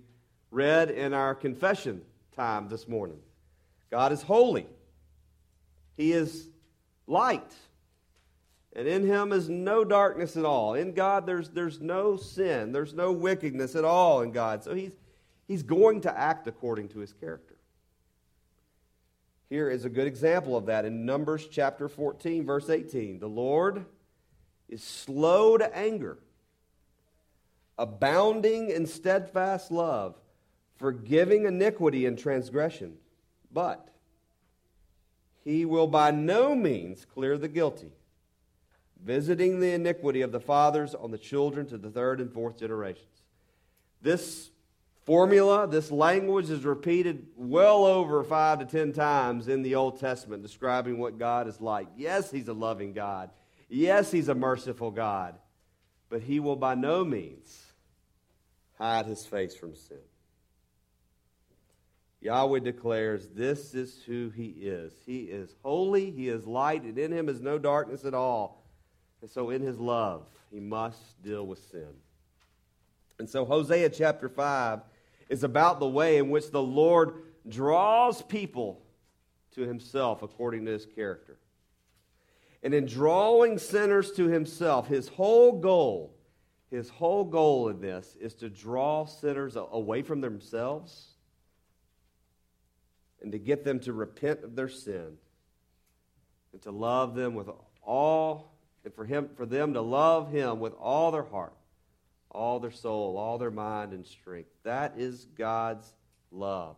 read 0.50 0.90
in 0.90 1.14
our 1.14 1.34
confession 1.34 2.02
time 2.37 2.68
this 2.68 2.87
morning, 2.87 3.18
God 3.90 4.12
is 4.12 4.20
holy, 4.20 4.66
He 5.96 6.12
is 6.12 6.49
light. 7.06 7.52
And 8.72 8.87
in 8.87 9.04
him 9.04 9.32
is 9.32 9.49
no 9.49 9.84
darkness 9.84 10.37
at 10.37 10.44
all. 10.44 10.75
In 10.75 10.92
God, 10.92 11.26
there's, 11.26 11.49
there's 11.49 11.80
no 11.80 12.16
sin, 12.16 12.70
there's 12.70 12.94
no 12.94 13.10
wickedness 13.10 13.75
at 13.75 13.84
all 13.84 14.20
in 14.20 14.30
God. 14.30 14.62
So 14.62 14.75
he's, 14.75 14.92
he's 15.49 15.64
going 15.64 16.02
to 16.02 16.16
act 16.16 16.46
according 16.46 16.88
to 16.90 17.00
his 17.00 17.12
character. 17.12 17.50
Here 19.50 19.69
is 19.69 19.85
a 19.85 19.90
good 19.90 20.07
example 20.07 20.57
of 20.57 20.66
that 20.66 20.85
in 20.85 21.04
Numbers 21.04 21.49
chapter 21.49 21.88
14, 21.88 22.47
verse 22.47 22.71
18. 22.71 23.19
The 23.19 23.26
Lord 23.26 23.85
is 24.69 24.83
slow 24.83 25.59
to 25.59 25.76
anger, 25.76 26.19
abounding 27.76 28.71
in 28.71 28.87
steadfast 28.87 29.73
love, 29.73 30.14
forgiving 30.76 31.47
iniquity 31.47 32.07
and 32.07 32.16
transgression. 32.16 32.95
But 33.52 33.88
he 35.45 35.64
will 35.64 35.88
by 35.88 36.12
no 36.12 36.54
means 36.54 37.04
clear 37.04 37.37
the 37.37 37.49
guilty, 37.49 37.90
visiting 39.04 39.59
the 39.59 39.73
iniquity 39.73 40.23
of 40.23 40.30
the 40.30 40.38
fathers 40.38 40.95
on 40.95 41.11
the 41.11 41.19
children 41.19 41.66
to 41.66 41.76
the 41.76 41.90
third 41.90 42.21
and 42.21 42.33
fourth 42.33 42.57
generations. 42.57 43.23
This 44.00 44.50
formula, 45.04 45.66
this 45.66 45.90
language 45.90 46.50
is 46.50 46.64
repeated 46.64 47.26
well 47.37 47.85
over 47.85 48.23
five 48.23 48.59
to 48.61 48.64
ten 48.64 48.92
times 48.92 49.49
in 49.49 49.62
the 49.62 49.75
Old 49.75 50.00
Testament, 50.00 50.42
describing 50.42 50.99
what 50.99 51.19
God 51.19 51.49
is 51.49 51.61
like. 51.61 51.88
Yes, 51.97 52.30
He's 52.30 52.49
a 52.49 52.52
loving 52.52 52.92
God. 52.92 53.30
Yes, 53.69 54.11
He's 54.11 54.28
a 54.28 54.35
merciful 54.35 54.90
God. 54.90 55.37
But 56.09 56.23
He 56.23 56.40
will 56.40 56.57
by 56.57 56.75
no 56.75 57.04
means 57.04 57.73
hide 58.78 59.07
His 59.07 59.25
face 59.25 59.54
from 59.54 59.75
sin. 59.75 59.99
Yahweh 62.21 62.61
declares, 62.61 63.28
This 63.28 63.75
is 63.75 64.02
who 64.07 64.30
He 64.30 64.49
is. 64.49 64.92
He 65.07 65.23
is 65.25 65.54
holy, 65.62 66.11
He 66.11 66.28
is 66.28 66.47
light, 66.47 66.83
and 66.83 66.99
in 66.99 67.12
Him 67.12 67.28
is 67.28 67.40
no 67.40 67.59
darkness 67.59 68.04
at 68.04 68.14
all. 68.14 68.64
And 69.23 69.30
so, 69.30 69.50
in 69.50 69.62
His 69.62 69.78
love, 69.78 70.26
He 70.50 70.61
must 70.61 71.23
deal 71.23 71.47
with 71.47 71.61
sin. 71.71 71.88
And 73.19 73.28
so, 73.28 73.45
Hosea 73.45 73.90
chapter 73.90 74.28
5 74.28 74.80
is 75.30 75.44
about 75.44 75.80
the 75.80 75.88
way 75.88 76.18
in 76.18 76.28
which 76.28 76.50
the 76.50 76.60
Lord 76.60 77.14
draws 77.49 78.20
people 78.20 78.82
to 79.52 79.62
Himself 79.62 80.22
according 80.22 80.66
to 80.66 80.72
His 80.72 80.84
character. 80.84 81.38
And 82.62 82.75
in 82.75 82.84
drawing 82.84 83.56
sinners 83.56 84.12
to 84.12 84.28
Himself, 84.28 84.88
His 84.88 85.08
whole 85.08 85.52
goal, 85.60 86.14
His 86.70 86.90
whole 86.90 87.25
goal 87.25 87.68
in 87.68 87.80
this 87.80 88.16
is 88.20 88.34
to 88.34 88.50
draw 88.50 89.06
sinners 89.06 89.56
away 89.56 90.02
from 90.02 90.20
themselves 90.20 91.14
and 93.22 93.32
to 93.32 93.38
get 93.38 93.64
them 93.64 93.80
to 93.80 93.92
repent 93.92 94.42
of 94.42 94.56
their 94.56 94.68
sin 94.68 95.16
and 96.52 96.62
to 96.62 96.70
love 96.70 97.14
them 97.14 97.34
with 97.34 97.49
all 97.82 98.52
and 98.84 98.94
for 98.94 99.04
him 99.04 99.28
for 99.37 99.46
them 99.46 99.75
to 99.75 99.80
love 99.80 100.30
him 100.30 100.58
with 100.58 100.72
all 100.75 101.10
their 101.10 101.25
heart 101.25 101.52
all 102.30 102.60
their 102.60 102.70
soul 102.70 103.16
all 103.16 103.38
their 103.38 103.50
mind 103.50 103.92
and 103.92 104.06
strength. 104.06 104.50
That 104.64 104.94
is 104.96 105.26
god's 105.37 105.92
love. 106.30 106.76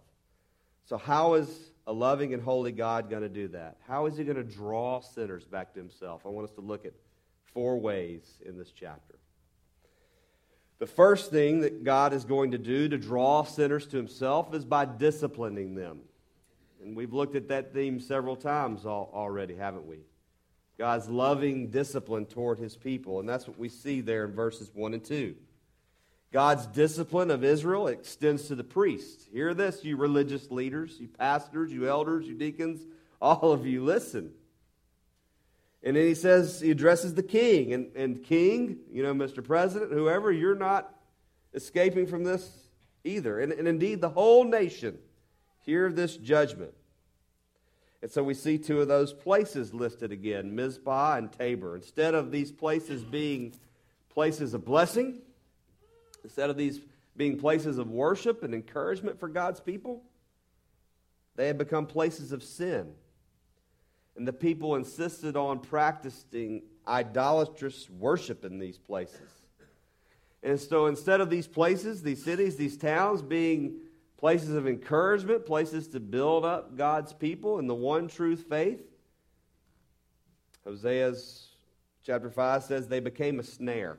So 0.84 0.96
how 0.96 1.34
is 1.34 1.48
a 1.86 1.92
loving 1.92 2.34
and 2.34 2.42
holy 2.42 2.72
god 2.72 3.10
going 3.10 3.22
to 3.22 3.28
do 3.28 3.48
that? 3.48 3.76
How 3.86 4.06
is 4.06 4.16
he 4.16 4.24
going 4.24 4.36
to 4.36 4.42
draw 4.42 5.00
sinners 5.00 5.44
back 5.44 5.74
to 5.74 5.80
himself? 5.80 6.22
I 6.24 6.28
want 6.28 6.48
us 6.48 6.54
to 6.56 6.60
look 6.60 6.84
at 6.84 6.92
four 7.52 7.78
ways 7.78 8.38
in 8.44 8.58
this 8.58 8.72
chapter. 8.72 9.18
The 10.78 10.86
first 10.86 11.30
thing 11.30 11.60
that 11.60 11.84
god 11.84 12.12
is 12.12 12.24
going 12.24 12.50
to 12.52 12.58
do 12.58 12.88
to 12.88 12.98
draw 12.98 13.44
sinners 13.44 13.86
to 13.88 13.96
himself 13.96 14.52
is 14.52 14.64
by 14.64 14.84
disciplining 14.84 15.74
them. 15.74 16.00
And 16.82 16.96
we've 16.96 17.12
looked 17.12 17.36
at 17.36 17.48
that 17.48 17.72
theme 17.72 18.00
several 18.00 18.34
times 18.34 18.84
already, 18.84 19.54
haven't 19.54 19.86
we? 19.86 19.98
God's 20.78 21.08
loving 21.08 21.68
discipline 21.68 22.26
toward 22.26 22.58
his 22.58 22.76
people. 22.76 23.20
And 23.20 23.28
that's 23.28 23.46
what 23.46 23.58
we 23.58 23.68
see 23.68 24.00
there 24.00 24.24
in 24.24 24.32
verses 24.32 24.70
1 24.74 24.94
and 24.94 25.04
2. 25.04 25.34
God's 26.32 26.66
discipline 26.66 27.30
of 27.30 27.44
Israel 27.44 27.88
extends 27.88 28.48
to 28.48 28.54
the 28.54 28.64
priests. 28.64 29.26
Hear 29.32 29.52
this, 29.52 29.84
you 29.84 29.96
religious 29.96 30.50
leaders, 30.50 30.96
you 30.98 31.08
pastors, 31.08 31.70
you 31.70 31.88
elders, 31.88 32.26
you 32.26 32.34
deacons, 32.34 32.80
all 33.20 33.52
of 33.52 33.66
you, 33.66 33.84
listen. 33.84 34.32
And 35.82 35.96
then 35.96 36.06
he 36.06 36.14
says, 36.14 36.60
he 36.60 36.70
addresses 36.70 37.14
the 37.14 37.22
king. 37.22 37.74
And, 37.74 37.94
and 37.94 38.22
king, 38.22 38.78
you 38.90 39.02
know, 39.02 39.12
Mr. 39.12 39.44
President, 39.44 39.92
whoever, 39.92 40.32
you're 40.32 40.54
not 40.54 40.94
escaping 41.52 42.06
from 42.06 42.24
this 42.24 42.50
either. 43.04 43.38
And, 43.38 43.52
and 43.52 43.68
indeed, 43.68 44.00
the 44.00 44.08
whole 44.08 44.44
nation 44.44 44.98
hear 45.60 45.92
this 45.92 46.16
judgment. 46.16 46.72
And 48.02 48.10
so 48.10 48.22
we 48.24 48.34
see 48.34 48.58
two 48.58 48.80
of 48.80 48.88
those 48.88 49.12
places 49.12 49.72
listed 49.72 50.10
again 50.10 50.54
Mizpah 50.54 51.16
and 51.16 51.32
Tabor. 51.32 51.76
Instead 51.76 52.14
of 52.14 52.32
these 52.32 52.50
places 52.50 53.04
being 53.04 53.54
places 54.10 54.54
of 54.54 54.64
blessing, 54.64 55.22
instead 56.24 56.50
of 56.50 56.56
these 56.56 56.80
being 57.16 57.38
places 57.38 57.78
of 57.78 57.88
worship 57.90 58.42
and 58.42 58.54
encouragement 58.54 59.20
for 59.20 59.28
God's 59.28 59.60
people, 59.60 60.02
they 61.36 61.46
had 61.46 61.58
become 61.58 61.86
places 61.86 62.32
of 62.32 62.42
sin. 62.42 62.92
And 64.16 64.26
the 64.26 64.32
people 64.32 64.74
insisted 64.74 65.36
on 65.36 65.60
practicing 65.60 66.62
idolatrous 66.86 67.88
worship 67.88 68.44
in 68.44 68.58
these 68.58 68.78
places. 68.78 69.30
And 70.42 70.60
so 70.60 70.86
instead 70.86 71.20
of 71.20 71.30
these 71.30 71.46
places, 71.46 72.02
these 72.02 72.22
cities, 72.22 72.56
these 72.56 72.76
towns 72.76 73.22
being 73.22 73.76
places 74.22 74.54
of 74.54 74.68
encouragement, 74.68 75.44
places 75.44 75.88
to 75.88 75.98
build 75.98 76.44
up 76.44 76.76
God's 76.76 77.12
people 77.12 77.58
in 77.58 77.66
the 77.66 77.74
one 77.74 78.06
truth 78.06 78.46
faith. 78.48 78.78
Hosea's 80.64 81.48
chapter 82.06 82.30
5 82.30 82.62
says 82.62 82.86
they 82.86 83.00
became 83.00 83.40
a 83.40 83.42
snare. 83.42 83.98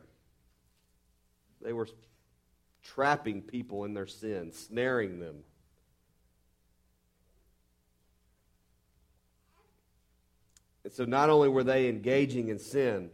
They 1.61 1.73
were 1.73 1.89
trapping 2.81 3.41
people 3.41 3.83
in 3.83 3.93
their 3.93 4.07
sin, 4.07 4.53
snaring 4.53 5.19
them. 5.19 5.43
And 10.85 10.93
so 10.93 11.03
not 11.03 11.29
only 11.29 11.49
were 11.49 11.65
they 11.65 11.89
engaging 11.89 12.47
in 12.47 12.59
sin, 12.59 13.09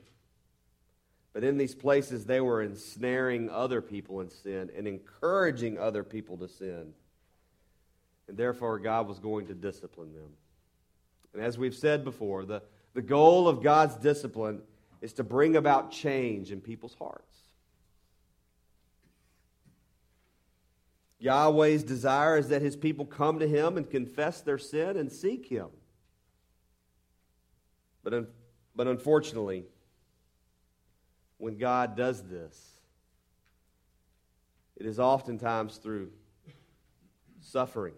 but 1.33 1.43
in 1.43 1.57
these 1.57 1.75
places, 1.75 2.25
they 2.25 2.41
were 2.41 2.61
ensnaring 2.61 3.49
other 3.49 3.81
people 3.81 4.21
in 4.21 4.29
sin 4.29 4.71
and 4.75 4.87
encouraging 4.87 5.77
other 5.77 6.03
people 6.03 6.37
to 6.37 6.47
sin. 6.47 6.93
And 8.27 8.37
therefore, 8.37 8.79
God 8.79 9.07
was 9.07 9.19
going 9.19 9.47
to 9.47 9.53
discipline 9.53 10.13
them. 10.13 10.31
And 11.33 11.43
as 11.43 11.57
we've 11.57 11.75
said 11.75 12.03
before, 12.03 12.45
the, 12.45 12.63
the 12.93 13.01
goal 13.01 13.47
of 13.47 13.61
God's 13.61 13.95
discipline 13.95 14.61
is 15.01 15.13
to 15.13 15.23
bring 15.23 15.55
about 15.55 15.91
change 15.91 16.51
in 16.51 16.61
people's 16.61 16.95
hearts. 16.95 17.25
Yahweh's 21.19 21.83
desire 21.83 22.37
is 22.37 22.47
that 22.47 22.61
his 22.61 22.75
people 22.75 23.05
come 23.05 23.39
to 23.39 23.47
him 23.47 23.77
and 23.77 23.89
confess 23.89 24.41
their 24.41 24.57
sin 24.57 24.97
and 24.97 25.11
seek 25.11 25.47
him. 25.47 25.67
But, 28.03 28.31
but 28.75 28.87
unfortunately, 28.87 29.65
when 31.39 31.57
God 31.57 31.95
does 31.95 32.21
this, 32.21 32.73
it 34.77 34.85
is 34.85 34.99
oftentimes 34.99 35.77
through 35.77 36.11
suffering. 37.41 37.95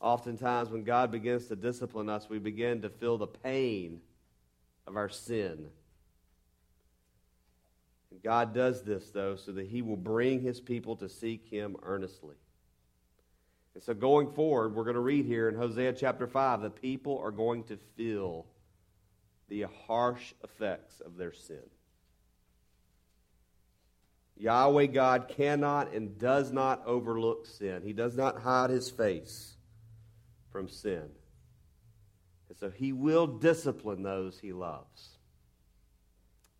Oftentimes, 0.00 0.68
when 0.68 0.84
God 0.84 1.10
begins 1.10 1.46
to 1.46 1.56
discipline 1.56 2.10
us, 2.10 2.28
we 2.28 2.38
begin 2.38 2.82
to 2.82 2.90
feel 2.90 3.16
the 3.16 3.26
pain 3.26 4.00
of 4.86 4.96
our 4.96 5.08
sin. 5.08 5.68
And 8.10 8.22
God 8.22 8.52
does 8.52 8.82
this, 8.82 9.08
though, 9.10 9.36
so 9.36 9.52
that 9.52 9.66
He 9.66 9.80
will 9.80 9.96
bring 9.96 10.42
His 10.42 10.60
people 10.60 10.96
to 10.96 11.08
seek 11.08 11.46
Him 11.46 11.76
earnestly. 11.82 12.36
And 13.74 13.82
so 13.82 13.94
going 13.94 14.30
forward, 14.32 14.74
we're 14.74 14.84
going 14.84 14.94
to 14.94 15.00
read 15.00 15.24
here 15.24 15.48
in 15.48 15.54
Hosea 15.54 15.94
chapter 15.94 16.26
5 16.26 16.62
the 16.62 16.70
people 16.70 17.18
are 17.18 17.32
going 17.32 17.64
to 17.64 17.78
feel 17.96 18.46
the 19.48 19.66
harsh 19.86 20.32
effects 20.42 21.00
of 21.00 21.16
their 21.16 21.32
sin. 21.32 21.62
Yahweh 24.36 24.86
God 24.86 25.28
cannot 25.28 25.92
and 25.92 26.18
does 26.18 26.50
not 26.50 26.82
overlook 26.86 27.46
sin. 27.46 27.82
He 27.84 27.92
does 27.92 28.16
not 28.16 28.42
hide 28.42 28.70
his 28.70 28.90
face 28.90 29.54
from 30.50 30.68
sin. 30.68 31.08
And 32.48 32.58
so 32.58 32.70
he 32.70 32.92
will 32.92 33.26
discipline 33.26 34.02
those 34.02 34.38
he 34.38 34.52
loves. 34.52 35.10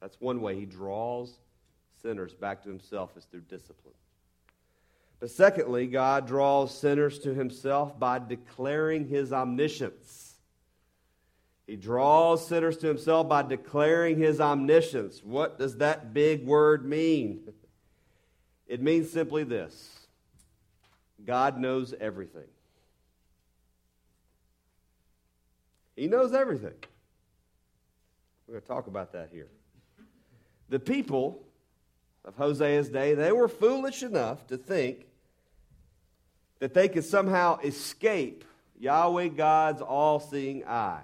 That's 0.00 0.20
one 0.20 0.40
way 0.40 0.58
he 0.58 0.66
draws 0.66 1.38
sinners 2.02 2.34
back 2.34 2.62
to 2.62 2.68
himself 2.68 3.16
is 3.16 3.24
through 3.24 3.40
discipline. 3.42 3.94
But 5.20 5.30
secondly, 5.30 5.86
God 5.86 6.26
draws 6.26 6.76
sinners 6.76 7.18
to 7.20 7.32
himself 7.32 7.98
by 7.98 8.18
declaring 8.18 9.08
his 9.08 9.32
omniscience. 9.32 10.23
He 11.66 11.76
draws 11.76 12.46
sinners 12.46 12.76
to 12.78 12.86
himself 12.86 13.28
by 13.28 13.42
declaring 13.42 14.18
his 14.18 14.40
omniscience. 14.40 15.22
What 15.24 15.58
does 15.58 15.78
that 15.78 16.12
big 16.12 16.46
word 16.46 16.84
mean? 16.84 17.40
It 18.66 18.80
means 18.80 19.12
simply 19.12 19.44
this 19.44 20.06
God 21.22 21.58
knows 21.58 21.92
everything. 22.00 22.48
He 25.94 26.06
knows 26.06 26.32
everything. 26.32 26.72
We're 28.46 28.54
going 28.54 28.62
to 28.62 28.68
talk 28.68 28.86
about 28.86 29.12
that 29.12 29.28
here. 29.30 29.48
The 30.70 30.78
people 30.78 31.42
of 32.24 32.36
Hosea's 32.36 32.88
day, 32.88 33.14
they 33.14 33.32
were 33.32 33.48
foolish 33.48 34.02
enough 34.02 34.46
to 34.46 34.56
think 34.56 35.06
that 36.58 36.74
they 36.74 36.88
could 36.88 37.04
somehow 37.04 37.58
escape 37.60 38.44
Yahweh 38.78 39.28
God's 39.28 39.82
all 39.82 40.20
seeing 40.20 40.66
eye. 40.66 41.02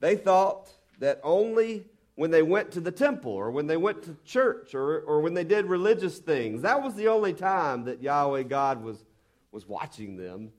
They 0.00 0.16
thought 0.16 0.68
that 0.98 1.20
only 1.22 1.86
when 2.14 2.30
they 2.30 2.42
went 2.42 2.70
to 2.72 2.80
the 2.80 2.90
temple 2.90 3.32
or 3.32 3.50
when 3.50 3.66
they 3.66 3.76
went 3.76 4.02
to 4.04 4.16
church 4.24 4.74
or, 4.74 5.00
or 5.00 5.20
when 5.20 5.34
they 5.34 5.44
did 5.44 5.66
religious 5.66 6.18
things, 6.18 6.62
that 6.62 6.82
was 6.82 6.94
the 6.94 7.08
only 7.08 7.32
time 7.32 7.84
that 7.84 8.02
Yahweh 8.02 8.44
God 8.44 8.82
was, 8.82 9.04
was 9.52 9.66
watching 9.66 10.16
them. 10.16 10.50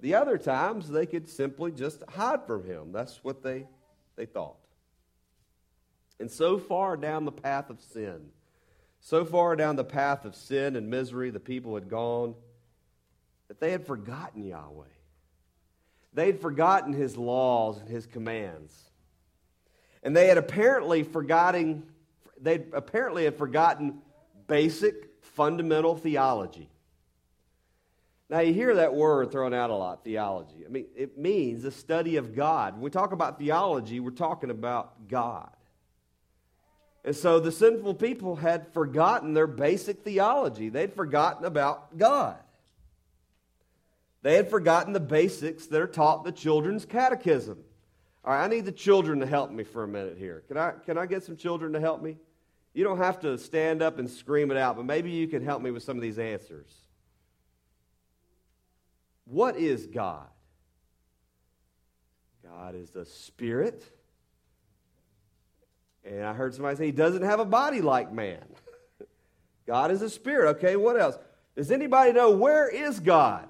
The 0.00 0.14
other 0.14 0.38
times, 0.38 0.88
they 0.88 1.06
could 1.06 1.28
simply 1.28 1.72
just 1.72 2.02
hide 2.08 2.46
from 2.46 2.64
him. 2.64 2.92
That's 2.92 3.24
what 3.24 3.42
they, 3.42 3.66
they 4.14 4.26
thought. 4.26 4.58
And 6.20 6.30
so 6.30 6.58
far 6.58 6.96
down 6.96 7.24
the 7.24 7.32
path 7.32 7.70
of 7.70 7.80
sin, 7.80 8.28
so 9.00 9.24
far 9.24 9.56
down 9.56 9.76
the 9.76 9.84
path 9.84 10.24
of 10.24 10.34
sin 10.34 10.76
and 10.76 10.88
misery, 10.88 11.30
the 11.30 11.40
people 11.40 11.74
had 11.74 11.88
gone 11.88 12.34
that 13.48 13.60
they 13.60 13.70
had 13.70 13.86
forgotten 13.86 14.44
Yahweh. 14.44 14.84
They 16.16 16.26
had 16.26 16.40
forgotten 16.40 16.94
his 16.94 17.18
laws 17.18 17.78
and 17.78 17.88
his 17.90 18.06
commands. 18.06 18.74
And 20.02 20.16
they 20.16 20.28
had 20.28 20.38
apparently 20.38 21.02
forgotten, 21.02 21.82
they 22.40 22.64
apparently 22.72 23.24
had 23.24 23.36
forgotten 23.36 23.98
basic 24.46 25.10
fundamental 25.20 25.94
theology. 25.94 26.70
Now, 28.30 28.40
you 28.40 28.54
hear 28.54 28.76
that 28.76 28.94
word 28.94 29.30
thrown 29.30 29.52
out 29.52 29.68
a 29.68 29.74
lot, 29.74 30.04
theology. 30.04 30.64
I 30.64 30.68
mean, 30.70 30.86
it 30.96 31.18
means 31.18 31.62
the 31.62 31.70
study 31.70 32.16
of 32.16 32.34
God. 32.34 32.74
When 32.74 32.82
we 32.82 32.90
talk 32.90 33.12
about 33.12 33.38
theology, 33.38 34.00
we're 34.00 34.10
talking 34.10 34.50
about 34.50 35.08
God. 35.08 35.50
And 37.04 37.14
so 37.14 37.40
the 37.40 37.52
sinful 37.52 37.94
people 37.94 38.36
had 38.36 38.72
forgotten 38.72 39.34
their 39.34 39.46
basic 39.46 40.02
theology. 40.02 40.70
They'd 40.70 40.94
forgotten 40.94 41.44
about 41.44 41.98
God. 41.98 42.38
They 44.22 44.34
had 44.34 44.50
forgotten 44.50 44.92
the 44.92 45.00
basics 45.00 45.66
that 45.66 45.80
are 45.80 45.86
taught 45.86 46.24
the 46.24 46.32
children's 46.32 46.84
catechism. 46.84 47.58
All 48.24 48.32
right, 48.32 48.44
I 48.44 48.48
need 48.48 48.64
the 48.64 48.72
children 48.72 49.20
to 49.20 49.26
help 49.26 49.50
me 49.50 49.62
for 49.62 49.84
a 49.84 49.88
minute 49.88 50.16
here. 50.18 50.42
Can 50.48 50.56
I, 50.56 50.72
can 50.84 50.98
I 50.98 51.06
get 51.06 51.22
some 51.22 51.36
children 51.36 51.72
to 51.74 51.80
help 51.80 52.02
me? 52.02 52.16
You 52.74 52.84
don't 52.84 52.98
have 52.98 53.20
to 53.20 53.38
stand 53.38 53.82
up 53.82 53.98
and 53.98 54.10
scream 54.10 54.50
it 54.50 54.56
out, 54.56 54.76
but 54.76 54.84
maybe 54.84 55.10
you 55.10 55.28
can 55.28 55.44
help 55.44 55.62
me 55.62 55.70
with 55.70 55.82
some 55.82 55.96
of 55.96 56.02
these 56.02 56.18
answers. 56.18 56.70
What 59.24 59.56
is 59.56 59.86
God? 59.86 60.26
God 62.42 62.74
is 62.74 62.90
the 62.90 63.04
Spirit. 63.04 63.84
And 66.04 66.24
I 66.24 66.32
heard 66.32 66.54
somebody 66.54 66.76
say 66.76 66.86
he 66.86 66.92
doesn't 66.92 67.22
have 67.22 67.40
a 67.40 67.44
body 67.44 67.80
like 67.80 68.12
man. 68.12 68.44
God 69.66 69.90
is 69.90 70.02
a 70.02 70.10
spirit. 70.10 70.56
Okay, 70.56 70.76
what 70.76 70.98
else? 70.98 71.18
Does 71.56 71.72
anybody 71.72 72.12
know 72.12 72.30
where 72.30 72.68
is 72.68 73.00
God? 73.00 73.48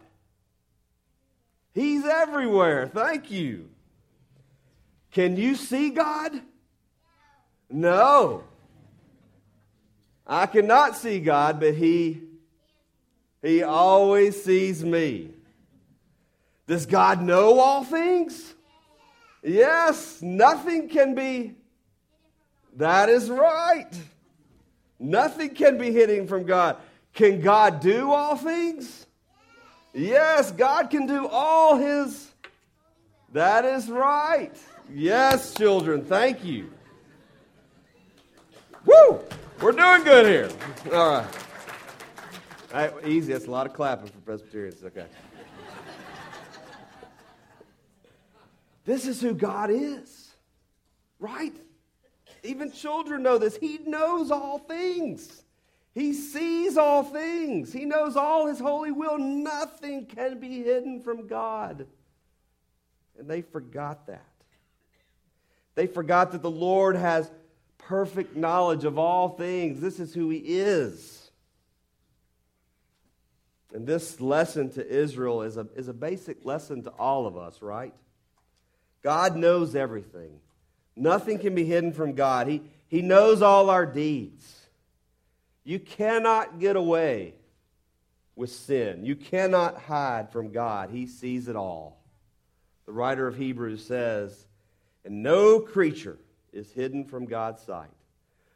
He's 1.76 2.06
everywhere. 2.06 2.88
Thank 2.88 3.30
you. 3.30 3.68
Can 5.12 5.36
you 5.36 5.54
see 5.54 5.90
God? 5.90 6.32
No. 7.68 8.44
I 10.26 10.46
cannot 10.46 10.96
see 10.96 11.20
God, 11.20 11.60
but 11.60 11.74
he 11.74 12.22
he 13.42 13.62
always 13.62 14.42
sees 14.42 14.82
me. 14.82 15.32
Does 16.66 16.86
God 16.86 17.20
know 17.20 17.60
all 17.60 17.84
things? 17.84 18.54
Yes, 19.42 20.22
nothing 20.22 20.88
can 20.88 21.14
be 21.14 21.56
that 22.76 23.10
is 23.10 23.28
right. 23.28 23.92
Nothing 24.98 25.50
can 25.50 25.76
be 25.76 25.92
hidden 25.92 26.26
from 26.26 26.44
God. 26.44 26.78
Can 27.12 27.42
God 27.42 27.80
do 27.80 28.12
all 28.12 28.34
things? 28.34 29.05
Yes, 29.96 30.52
God 30.52 30.90
can 30.90 31.06
do 31.06 31.26
all 31.26 31.78
his. 31.78 32.30
That 33.32 33.64
is 33.64 33.88
right. 33.88 34.54
Yes, 34.92 35.54
children, 35.54 36.04
thank 36.04 36.44
you. 36.44 36.70
Woo! 38.84 39.20
We're 39.62 39.72
doing 39.72 40.04
good 40.04 40.26
here. 40.26 40.50
All 40.92 41.12
right. 41.12 41.26
All 42.74 42.88
right 42.88 43.06
easy. 43.06 43.32
That's 43.32 43.46
a 43.46 43.50
lot 43.50 43.66
of 43.66 43.72
clapping 43.72 44.08
for 44.08 44.18
Presbyterians. 44.18 44.84
Okay. 44.84 45.06
this 48.84 49.06
is 49.06 49.18
who 49.18 49.32
God 49.32 49.70
is, 49.70 50.28
right? 51.18 51.56
Even 52.42 52.70
children 52.70 53.22
know 53.22 53.38
this. 53.38 53.56
He 53.56 53.78
knows 53.86 54.30
all 54.30 54.58
things. 54.58 55.42
He 55.96 56.12
sees 56.12 56.76
all 56.76 57.02
things. 57.02 57.72
He 57.72 57.86
knows 57.86 58.16
all 58.16 58.48
his 58.48 58.60
holy 58.60 58.90
will. 58.90 59.16
Nothing 59.16 60.04
can 60.04 60.38
be 60.38 60.62
hidden 60.62 61.00
from 61.00 61.26
God. 61.26 61.86
And 63.18 63.26
they 63.26 63.40
forgot 63.40 64.06
that. 64.08 64.26
They 65.74 65.86
forgot 65.86 66.32
that 66.32 66.42
the 66.42 66.50
Lord 66.50 66.96
has 66.96 67.30
perfect 67.78 68.36
knowledge 68.36 68.84
of 68.84 68.98
all 68.98 69.30
things. 69.30 69.80
This 69.80 69.98
is 69.98 70.12
who 70.12 70.28
he 70.28 70.40
is. 70.40 71.30
And 73.72 73.86
this 73.86 74.20
lesson 74.20 74.68
to 74.72 74.86
Israel 74.86 75.40
is 75.40 75.56
a, 75.56 75.66
is 75.76 75.88
a 75.88 75.94
basic 75.94 76.44
lesson 76.44 76.82
to 76.82 76.90
all 76.90 77.26
of 77.26 77.38
us, 77.38 77.62
right? 77.62 77.94
God 79.02 79.34
knows 79.34 79.74
everything. 79.74 80.40
Nothing 80.94 81.38
can 81.38 81.54
be 81.54 81.64
hidden 81.64 81.94
from 81.94 82.12
God. 82.12 82.48
He, 82.48 82.60
he 82.86 83.00
knows 83.00 83.40
all 83.40 83.70
our 83.70 83.86
deeds. 83.86 84.55
You 85.66 85.80
cannot 85.80 86.60
get 86.60 86.76
away 86.76 87.34
with 88.36 88.50
sin. 88.50 89.04
You 89.04 89.16
cannot 89.16 89.76
hide 89.76 90.30
from 90.30 90.52
God. 90.52 90.90
He 90.90 91.08
sees 91.08 91.48
it 91.48 91.56
all. 91.56 92.00
The 92.86 92.92
writer 92.92 93.26
of 93.26 93.36
Hebrews 93.36 93.84
says, 93.84 94.46
And 95.04 95.24
no 95.24 95.58
creature 95.58 96.18
is 96.52 96.70
hidden 96.70 97.04
from 97.04 97.26
God's 97.26 97.62
sight, 97.62 97.90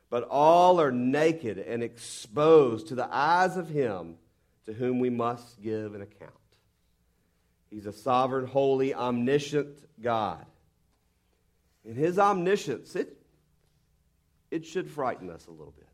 but 0.09 0.29
all 0.31 0.81
are 0.81 0.93
naked 0.93 1.59
and 1.59 1.83
exposed 1.83 2.87
to 2.89 2.95
the 2.95 3.13
eyes 3.13 3.57
of 3.57 3.69
Him 3.69 4.15
to 4.67 4.73
whom 4.73 5.01
we 5.01 5.11
must 5.11 5.61
give 5.61 5.97
an 5.97 6.03
account. 6.03 6.31
He's 7.71 7.87
a 7.87 7.93
sovereign, 7.93 8.47
holy, 8.47 8.95
omniscient 8.95 9.77
God. 10.01 10.47
And 11.85 11.97
his 11.97 12.21
omniscience, 12.21 12.95
it, 12.95 13.17
it 14.53 14.65
should 14.65 14.89
frighten 14.89 15.29
us 15.29 15.49
a 15.49 15.51
little 15.51 15.75
bit. 15.77 15.90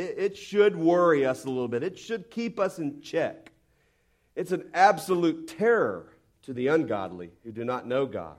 It, 0.00 0.14
it 0.18 0.36
should 0.36 0.76
worry 0.76 1.26
us 1.26 1.44
a 1.44 1.48
little 1.48 1.68
bit. 1.68 1.82
It 1.82 1.98
should 1.98 2.30
keep 2.30 2.58
us 2.58 2.78
in 2.78 3.02
check. 3.02 3.52
It's 4.34 4.52
an 4.52 4.70
absolute 4.72 5.48
terror 5.48 6.06
to 6.42 6.52
the 6.52 6.68
ungodly 6.68 7.30
who 7.44 7.52
do 7.52 7.64
not 7.64 7.86
know 7.86 8.06
God. 8.06 8.38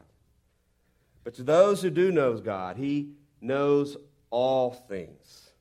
But 1.24 1.36
to 1.36 1.44
those 1.44 1.82
who 1.82 1.92
do 1.92 2.12
know 2.12 2.36
God, 2.40 2.78
he 2.78 3.12
knows 3.40 3.96
all 4.32 4.72
things. 4.72 5.52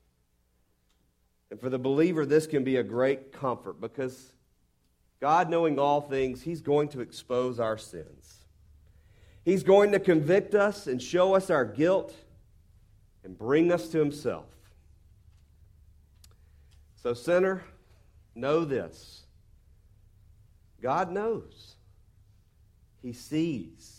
And 1.51 1.61
for 1.61 1.69
the 1.69 1.79
believer, 1.79 2.25
this 2.25 2.47
can 2.47 2.65
be 2.65 2.77
a 2.77 2.83
great 2.83 3.33
comfort 3.33 3.81
because 3.81 4.33
God, 5.21 5.51
knowing 5.51 5.79
all 5.79 6.01
things, 6.01 6.43
he's 6.43 6.63
going 6.63 6.89
to 6.91 7.01
expose 7.01 7.61
our 7.61 7.77
sins. 7.77 8.37
He's 9.45 9.63
going 9.63 9.93
to 9.93 10.01
convict 10.01 10.55
us 10.55 10.87
and 10.87 11.03
show 11.03 11.35
us 11.35 11.51
our 11.51 11.65
guilt 11.65 12.15
and 13.25 13.37
bring 13.37 13.73
us 13.73 13.89
to 13.89 13.99
Himself. 13.99 14.47
So, 17.03 17.15
sinner, 17.15 17.65
know 18.35 18.65
this 18.65 19.23
God 20.83 21.11
knows. 21.11 21.77
He 23.03 23.13
sees. 23.13 23.97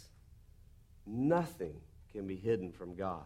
Nothing 1.06 1.74
can 2.12 2.28
be 2.28 2.36
hidden 2.36 2.72
from 2.72 2.96
God. 2.96 3.26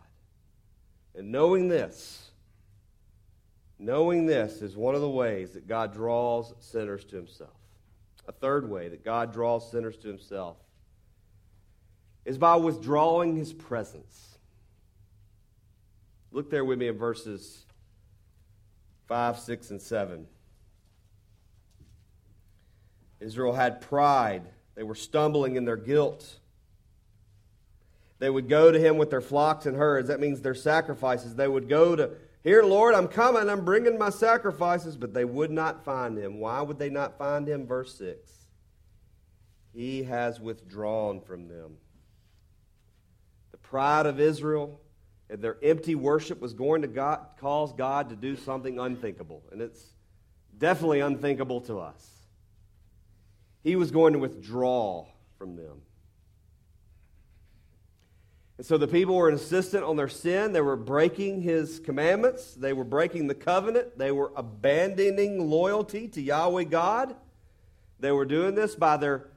And 1.14 1.32
knowing 1.32 1.68
this, 1.68 2.32
knowing 3.78 4.26
this 4.26 4.62
is 4.62 4.78
one 4.78 4.96
of 4.96 5.02
the 5.02 5.10
ways 5.10 5.52
that 5.52 5.68
God 5.68 5.94
draws 5.94 6.54
sinners 6.60 7.04
to 7.06 7.18
himself. 7.18 7.50
A 8.28 8.32
third 8.32 8.70
way 8.70 8.88
that 8.88 9.04
God 9.04 9.34
draws 9.34 9.70
sinners 9.70 9.98
to 9.98 10.08
himself 10.08 10.58
is 12.24 12.38
by 12.38 12.56
withdrawing 12.56 13.36
his 13.36 13.52
presence. 13.54 14.38
Look 16.32 16.50
there 16.50 16.66
with 16.66 16.80
me 16.80 16.88
in 16.88 16.98
verses 16.98 17.65
5, 19.08 19.40
6, 19.40 19.72
and 19.72 19.82
7. 19.82 20.28
Israel 23.20 23.54
had 23.54 23.82
pride. 23.82 24.44
They 24.76 24.84
were 24.84 24.96
stumbling 24.96 25.56
in 25.56 25.66
their 25.66 25.78
guilt. 25.78 26.40
They 28.20 28.30
would 28.30 28.50
go 28.50 28.72
to 28.72 28.80
him 28.80 28.98
with 28.98 29.10
their 29.10 29.22
flocks 29.22 29.66
and 29.66 29.78
herds. 29.78 30.08
That 30.08 30.20
means 30.20 30.42
their 30.42 30.56
sacrifices. 30.56 31.36
They 31.36 31.48
would 31.48 31.68
go 31.68 31.96
to, 31.96 32.12
Here, 32.44 32.64
Lord, 32.64 32.96
I'm 32.96 33.08
coming. 33.08 33.50
I'm 33.50 33.66
bringing 33.66 33.98
my 33.98 34.10
sacrifices. 34.10 34.98
But 34.98 35.14
they 35.14 35.26
would 35.26 35.52
not 35.52 35.84
find 35.84 36.18
him. 36.18 36.40
Why 36.40 36.62
would 36.62 36.80
they 36.80 36.90
not 36.90 37.18
find 37.18 37.48
him? 37.48 37.68
Verse 37.68 37.96
6. 37.98 38.32
He 39.74 40.04
has 40.04 40.40
withdrawn 40.40 41.20
from 41.20 41.48
them. 41.48 41.78
The 43.52 43.58
pride 43.58 44.06
of 44.06 44.20
Israel 44.20 44.80
their 45.30 45.58
empty 45.64 45.96
worship 45.96 46.40
was 46.40 46.54
going 46.54 46.84
to 46.84 46.88
God, 46.88 47.26
cause 47.40 47.74
God 47.74 48.10
to 48.10 48.16
do 48.16 48.36
something 48.36 48.80
unthinkable. 48.80 49.44
And 49.52 49.62
it's 49.62 49.84
definitely 50.58 51.00
unthinkable 51.00 51.62
to 51.62 51.80
us. 51.80 52.10
He 53.64 53.76
was 53.76 53.92
going 53.92 54.14
to 54.14 54.20
withdraw 54.20 55.08
from 55.38 55.56
them. 55.56 55.82
And 58.58 58.66
so 58.66 58.78
the 58.78 58.88
people 58.88 59.16
were 59.16 59.30
insistent 59.30 59.84
on 59.84 59.98
their 59.98 60.08
sin. 60.08 60.54
They 60.54 60.62
were 60.62 60.78
breaking 60.78 61.42
his 61.42 61.80
commandments. 61.80 62.54
They 62.54 62.72
were 62.72 62.86
breaking 62.86 63.28
the 63.28 63.36
covenant. 63.36 63.98
They 63.98 64.12
were 64.12 64.32
abandoning 64.36 65.50
loyalty 65.50 66.08
to 66.10 66.22
Yahweh 66.22 66.66
God. 66.66 67.16
They 68.00 68.12
were 68.12 68.26
doing 68.26 68.56
this 68.56 68.76
by 68.76 68.98
their 68.98 69.30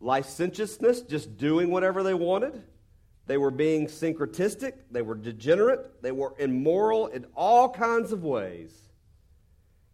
licentiousness, 0.00 1.02
just 1.02 1.36
doing 1.36 1.70
whatever 1.70 2.02
they 2.02 2.14
wanted. 2.14 2.62
They 3.26 3.38
were 3.38 3.50
being 3.50 3.86
syncretistic. 3.86 4.74
They 4.90 5.02
were 5.02 5.14
degenerate. 5.14 6.02
They 6.02 6.12
were 6.12 6.34
immoral 6.38 7.06
in 7.06 7.26
all 7.34 7.68
kinds 7.70 8.12
of 8.12 8.22
ways. 8.22 8.72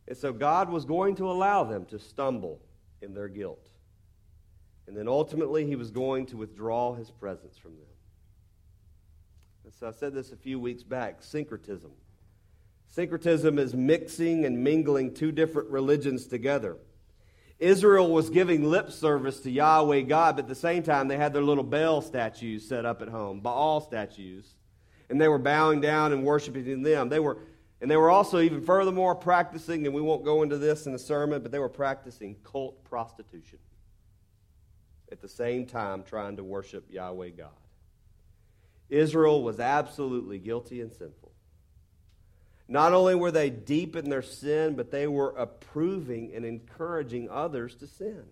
And 0.09 0.17
so 0.17 0.33
God 0.33 0.69
was 0.69 0.85
going 0.85 1.15
to 1.17 1.31
allow 1.31 1.63
them 1.63 1.85
to 1.87 1.99
stumble 1.99 2.61
in 3.01 3.15
their 3.15 3.29
guilt. 3.29 3.69
And 4.89 4.97
then 4.97 5.07
ultimately, 5.07 5.65
he 5.65 5.77
was 5.77 5.93
going 5.93 6.27
to 6.27 6.37
withdraw 6.37 6.95
his 6.95 7.13
presence 7.13 7.57
from 7.57 7.73
them. 7.73 7.87
And 9.65 9.73
so 9.73 9.87
I 9.87 9.93
said 9.93 10.13
this 10.13 10.33
a 10.33 10.37
few 10.37 10.59
weeks 10.59 10.83
back 10.83 11.23
syncretism. 11.23 11.93
Syncretism 12.89 13.57
is 13.61 13.73
mixing 13.73 14.45
and 14.45 14.65
mingling 14.65 15.15
two 15.15 15.31
different 15.31 15.71
religions 15.71 16.27
together. 16.27 16.77
Israel 17.61 18.11
was 18.11 18.31
giving 18.31 18.65
lip 18.65 18.91
service 18.91 19.41
to 19.41 19.51
Yahweh 19.51 20.01
God, 20.01 20.37
but 20.37 20.47
at 20.47 20.49
the 20.49 20.55
same 20.55 20.83
time, 20.83 21.09
they 21.09 21.19
had 21.19 21.35
their 21.35 21.43
little 21.43 21.63
Baal 21.63 22.01
statues 22.01 22.67
set 22.67 22.87
up 22.87 23.03
at 23.03 23.09
home, 23.09 23.41
Baal 23.41 23.83
statues. 23.83 24.57
And 25.11 25.21
they 25.21 25.29
were 25.29 25.39
bowing 25.39 25.81
down 25.81 26.13
and 26.13 26.25
worshiping 26.25 26.83
them. 26.83 27.09
They 27.09 27.19
were, 27.19 27.37
and 27.81 27.91
they 27.91 27.97
were 27.97 28.11
also, 28.11 28.41
even 28.41 28.63
furthermore, 28.63 29.15
practicing, 29.15 29.85
and 29.85 29.95
we 29.95 30.01
won't 30.01 30.25
go 30.25 30.43
into 30.43 30.57
this 30.57 30.87
in 30.87 30.93
the 30.93 30.99
sermon, 30.99 31.43
but 31.43 31.53
they 31.53 31.59
were 31.59 31.69
practicing 31.69 32.37
cult 32.45 32.83
prostitution. 32.85 33.59
At 35.13 35.21
the 35.21 35.29
same 35.29 35.67
time, 35.67 36.05
trying 36.05 36.37
to 36.37 36.45
worship 36.45 36.87
Yahweh 36.89 37.31
God. 37.31 37.51
Israel 38.89 39.43
was 39.43 39.61
absolutely 39.61 40.39
guilty 40.39 40.81
and 40.81 40.93
sinful. 40.93 41.20
Not 42.71 42.95
only 42.95 43.15
were 43.15 43.31
they 43.31 43.51
deep 43.51 43.97
in 43.97 44.09
their 44.09 44.23
sin, 44.23 44.77
but 44.77 44.91
they 44.91 45.07
were 45.07 45.31
approving 45.37 46.33
and 46.35 46.47
encouraging 46.47 47.29
others 47.29 47.75
to 47.77 47.87
sin. 47.87 48.23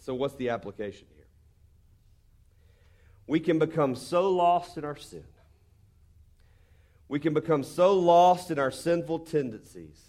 So, 0.00 0.14
what's 0.14 0.36
the 0.36 0.48
application 0.50 1.06
here? 1.14 1.26
We 3.26 3.40
can 3.40 3.58
become 3.58 3.94
so 3.96 4.30
lost 4.30 4.78
in 4.78 4.84
our 4.84 4.96
sin. 4.96 5.24
We 7.08 7.18
can 7.18 7.34
become 7.34 7.62
so 7.62 7.94
lost 7.94 8.50
in 8.50 8.58
our 8.58 8.70
sinful 8.70 9.20
tendencies 9.20 10.00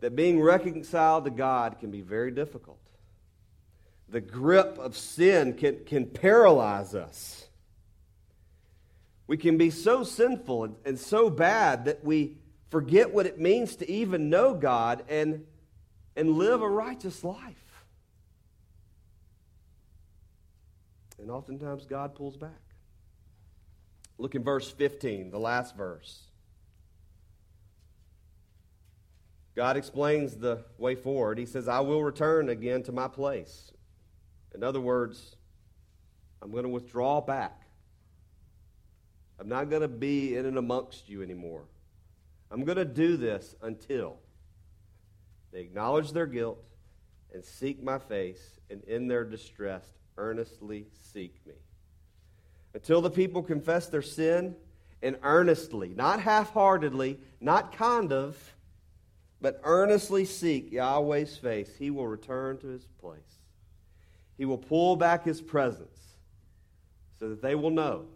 that 0.00 0.16
being 0.16 0.40
reconciled 0.40 1.24
to 1.24 1.30
God 1.30 1.78
can 1.78 1.92
be 1.92 2.00
very 2.00 2.32
difficult 2.32 2.80
the 4.10 4.20
grip 4.20 4.78
of 4.78 4.96
sin 4.96 5.54
can, 5.54 5.84
can 5.84 6.06
paralyze 6.06 6.94
us. 6.94 7.46
We 9.30 9.36
can 9.36 9.56
be 9.56 9.70
so 9.70 10.02
sinful 10.02 10.64
and, 10.64 10.74
and 10.84 10.98
so 10.98 11.30
bad 11.30 11.84
that 11.84 12.04
we 12.04 12.38
forget 12.68 13.14
what 13.14 13.26
it 13.26 13.38
means 13.38 13.76
to 13.76 13.88
even 13.88 14.28
know 14.28 14.54
God 14.54 15.04
and, 15.08 15.44
and 16.16 16.30
live 16.30 16.62
a 16.62 16.68
righteous 16.68 17.22
life. 17.22 17.84
And 21.20 21.30
oftentimes 21.30 21.86
God 21.86 22.16
pulls 22.16 22.36
back. 22.36 22.50
Look 24.18 24.34
in 24.34 24.42
verse 24.42 24.68
15, 24.68 25.30
the 25.30 25.38
last 25.38 25.76
verse. 25.76 26.24
God 29.54 29.76
explains 29.76 30.38
the 30.38 30.64
way 30.76 30.96
forward. 30.96 31.38
He 31.38 31.46
says, 31.46 31.68
I 31.68 31.78
will 31.78 32.02
return 32.02 32.48
again 32.48 32.82
to 32.82 32.90
my 32.90 33.06
place 33.06 33.70
in 34.56 34.64
other 34.64 34.80
words, 34.80 35.36
I'm 36.42 36.50
going 36.50 36.64
to 36.64 36.68
withdraw 36.68 37.20
back. 37.20 37.69
I'm 39.40 39.48
not 39.48 39.70
going 39.70 39.80
to 39.80 39.88
be 39.88 40.36
in 40.36 40.44
and 40.44 40.58
amongst 40.58 41.08
you 41.08 41.22
anymore. 41.22 41.62
I'm 42.50 42.64
going 42.64 42.76
to 42.76 42.84
do 42.84 43.16
this 43.16 43.56
until 43.62 44.18
they 45.50 45.60
acknowledge 45.60 46.12
their 46.12 46.26
guilt 46.26 46.62
and 47.32 47.42
seek 47.44 47.82
my 47.82 47.98
face, 47.98 48.60
and 48.68 48.82
in 48.84 49.08
their 49.08 49.24
distress 49.24 49.84
earnestly 50.18 50.86
seek 51.12 51.34
me. 51.46 51.54
Until 52.74 53.00
the 53.00 53.10
people 53.10 53.42
confess 53.42 53.86
their 53.86 54.02
sin 54.02 54.56
and 55.02 55.16
earnestly, 55.22 55.94
not 55.96 56.20
half 56.20 56.52
heartedly, 56.52 57.18
not 57.40 57.74
kind 57.74 58.12
of, 58.12 58.36
but 59.40 59.60
earnestly 59.64 60.24
seek 60.24 60.70
Yahweh's 60.70 61.36
face, 61.36 61.70
he 61.78 61.90
will 61.90 62.06
return 62.06 62.58
to 62.58 62.66
his 62.66 62.84
place. 63.00 63.38
He 64.36 64.44
will 64.44 64.58
pull 64.58 64.96
back 64.96 65.24
his 65.24 65.40
presence 65.40 65.98
so 67.18 67.30
that 67.30 67.40
they 67.40 67.54
will 67.54 67.70
know, 67.70 68.06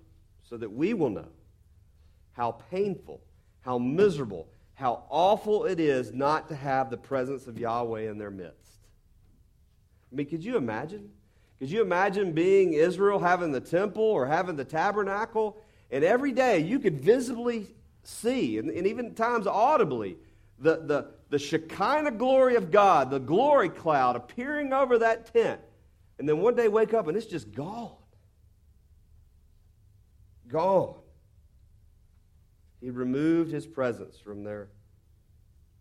so 0.48 0.56
that 0.56 0.70
we 0.70 0.94
will 0.94 1.10
know 1.10 1.28
how 2.32 2.52
painful, 2.70 3.20
how 3.60 3.78
miserable, 3.78 4.48
how 4.74 5.04
awful 5.08 5.64
it 5.64 5.80
is 5.80 6.12
not 6.12 6.48
to 6.48 6.54
have 6.54 6.90
the 6.90 6.96
presence 6.96 7.46
of 7.46 7.58
Yahweh 7.58 8.10
in 8.10 8.18
their 8.18 8.30
midst. 8.30 8.78
I 10.12 10.16
mean, 10.16 10.26
could 10.26 10.44
you 10.44 10.56
imagine? 10.56 11.10
Could 11.58 11.70
you 11.70 11.82
imagine 11.82 12.32
being 12.32 12.72
Israel, 12.72 13.18
having 13.18 13.52
the 13.52 13.60
temple 13.60 14.02
or 14.02 14.26
having 14.26 14.56
the 14.56 14.64
tabernacle, 14.64 15.56
and 15.90 16.04
every 16.04 16.32
day 16.32 16.58
you 16.58 16.78
could 16.78 17.00
visibly 17.00 17.68
see, 18.02 18.58
and, 18.58 18.68
and 18.70 18.86
even 18.86 19.14
times 19.14 19.46
audibly, 19.46 20.16
the, 20.58 20.76
the, 20.84 21.06
the 21.30 21.38
Shekinah 21.38 22.12
glory 22.12 22.56
of 22.56 22.70
God, 22.70 23.10
the 23.10 23.18
glory 23.18 23.68
cloud 23.68 24.16
appearing 24.16 24.72
over 24.72 24.98
that 24.98 25.32
tent 25.32 25.60
and 26.18 26.28
then 26.28 26.38
one 26.38 26.54
day 26.54 26.68
wake 26.68 26.94
up 26.94 27.08
and 27.08 27.16
it's 27.16 27.26
just 27.26 27.52
gone. 27.52 27.92
Gone. 30.54 30.94
He 32.80 32.90
removed 32.90 33.50
his 33.50 33.66
presence 33.66 34.16
from 34.20 34.44
their 34.44 34.68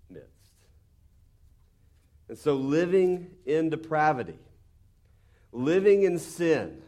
midst. 0.10 0.56
And 2.28 2.36
so 2.36 2.56
living 2.56 3.30
in 3.46 3.70
depravity, 3.70 4.40
living 5.52 6.02
in 6.02 6.18
sin, 6.18 6.82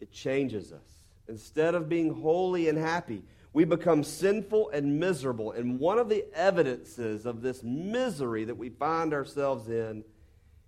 it 0.00 0.10
changes 0.10 0.72
us. 0.72 0.80
Instead 1.28 1.76
of 1.76 1.88
being 1.88 2.12
holy 2.12 2.68
and 2.68 2.76
happy, 2.76 3.22
we 3.52 3.64
become 3.64 4.02
sinful 4.02 4.70
and 4.70 4.98
miserable. 4.98 5.52
And 5.52 5.78
one 5.78 6.00
of 6.00 6.08
the 6.08 6.24
evidences 6.34 7.24
of 7.24 7.40
this 7.40 7.62
misery 7.62 8.44
that 8.46 8.56
we 8.56 8.68
find 8.68 9.14
ourselves 9.14 9.68
in 9.68 10.02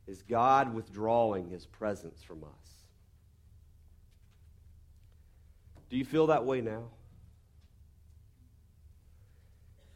is 0.06 0.22
God 0.22 0.72
withdrawing 0.72 1.48
his 1.48 1.66
presence 1.66 2.22
from 2.22 2.44
us. 2.44 2.69
Do 5.90 5.96
you 5.96 6.05
feel 6.05 6.29
that 6.29 6.44
way 6.44 6.61
now? 6.61 6.85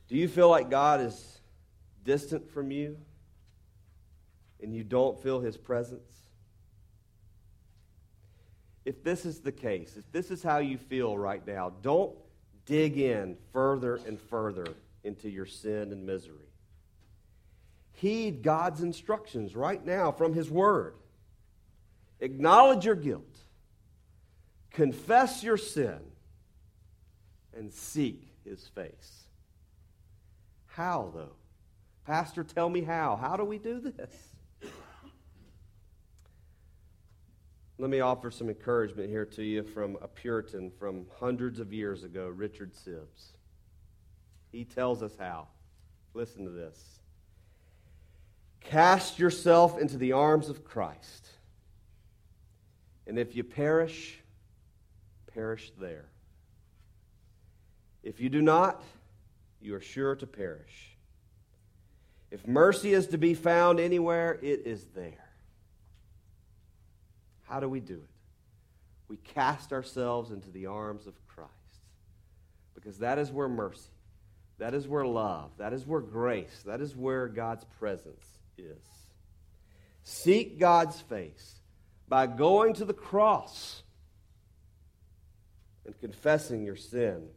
Do 0.09 0.17
you 0.17 0.29
feel 0.29 0.51
like 0.51 0.69
God 0.69 1.01
is 1.01 1.41
distant 2.05 2.51
from 2.53 2.71
you 2.71 2.99
and 4.63 4.75
you 4.75 4.85
don't 4.85 5.21
feel 5.23 5.41
his 5.41 5.57
presence? 5.57 6.13
If 8.85 9.03
this 9.03 9.25
is 9.25 9.41
the 9.41 9.53
case, 9.53 9.97
if 9.97 10.11
this 10.13 10.31
is 10.31 10.43
how 10.43 10.59
you 10.59 10.77
feel 10.77 11.17
right 11.17 11.45
now, 11.47 11.73
don't 11.81 12.15
dig 12.67 12.99
in 12.99 13.37
further 13.53 13.97
and 14.07 14.21
further 14.21 14.67
into 15.05 15.31
your 15.31 15.47
sin 15.47 15.93
and 15.93 16.05
misery. 16.05 16.49
Heed 17.93 18.43
God's 18.43 18.83
instructions 18.83 19.55
right 19.55 19.85
now 19.85 20.13
from 20.13 20.35
His 20.35 20.51
Word. 20.51 20.95
Acknowledge 22.21 22.85
your 22.85 22.95
guilt. 22.95 23.34
Confess 24.75 25.43
your 25.43 25.57
sin 25.57 26.01
and 27.57 27.73
seek 27.73 28.29
His 28.45 28.67
face. 28.69 29.23
How, 30.67 31.13
though? 31.15 31.37
Pastor, 32.05 32.43
tell 32.45 32.69
me 32.69 32.83
how. 32.83 33.17
How 33.17 33.37
do 33.37 33.45
we 33.45 33.59
do 33.59 33.81
this? 33.81 34.11
Let 37.79 37.91
me 37.91 38.01
offer 38.01 38.31
some 38.31 38.49
encouragement 38.49 39.09
here 39.09 39.25
to 39.25 39.43
you 39.43 39.63
from 39.63 39.97
a 40.03 40.09
Puritan 40.09 40.71
from 40.79 41.07
hundreds 41.19 41.61
of 41.61 41.73
years 41.73 42.05
ago, 42.05 42.29
Richard 42.29 42.73
Sibbes. 42.75 43.33
He 44.53 44.65
tells 44.65 45.03
us 45.03 45.17
how. 45.19 45.49
Listen 46.15 46.45
to 46.45 46.51
this. 46.51 47.01
Cast 48.61 49.19
yourself 49.19 49.79
into 49.79 49.99
the 49.99 50.13
arms 50.13 50.49
of 50.49 50.65
Christ. 50.65 51.29
And 53.07 53.19
if 53.19 53.37
you 53.37 53.45
perish, 53.45 54.21
perish 55.35 55.73
there. 55.79 56.07
If 58.03 58.20
you 58.20 58.29
do 58.29 58.40
not, 58.40 58.83
you 59.61 59.75
are 59.75 59.81
sure 59.81 60.14
to 60.16 60.27
perish. 60.27 60.97
If 62.31 62.47
mercy 62.47 62.92
is 62.92 63.09
to 63.09 63.18
be 63.18 63.35
found 63.35 63.81
anywhere, 63.81 64.38
it 64.42 64.62
is 64.66 64.85
there. 64.94 65.31
How 67.44 67.61
do 67.61 67.68
we 67.68 67.81
do 67.81 67.94
it? 67.94 68.11
We 69.09 69.16
cast 69.18 69.73
ourselves 69.73 70.31
into 70.31 70.51
the 70.51 70.66
arms 70.66 71.07
of 71.07 71.14
Christ. 71.29 71.51
Because 72.75 72.99
that 72.99 73.18
is 73.18 73.31
where 73.31 73.49
mercy, 73.49 73.92
that 74.59 74.75
is 74.75 74.88
where 74.88 75.07
love, 75.07 75.51
that 75.59 75.73
is 75.73 75.87
where 75.87 76.01
grace, 76.01 76.62
that 76.66 76.81
is 76.81 76.97
where 76.97 77.29
God's 77.29 77.64
presence 77.79 78.27
is. 78.59 78.83
Seek 80.03 80.59
God's 80.59 81.01
face 81.01 81.61
by 82.09 82.27
going 82.27 82.75
to 82.75 82.85
the 82.85 82.92
cross 82.92 83.84
and 85.85 85.99
confessing 86.01 86.64
your 86.64 86.77
sin. 86.77 87.29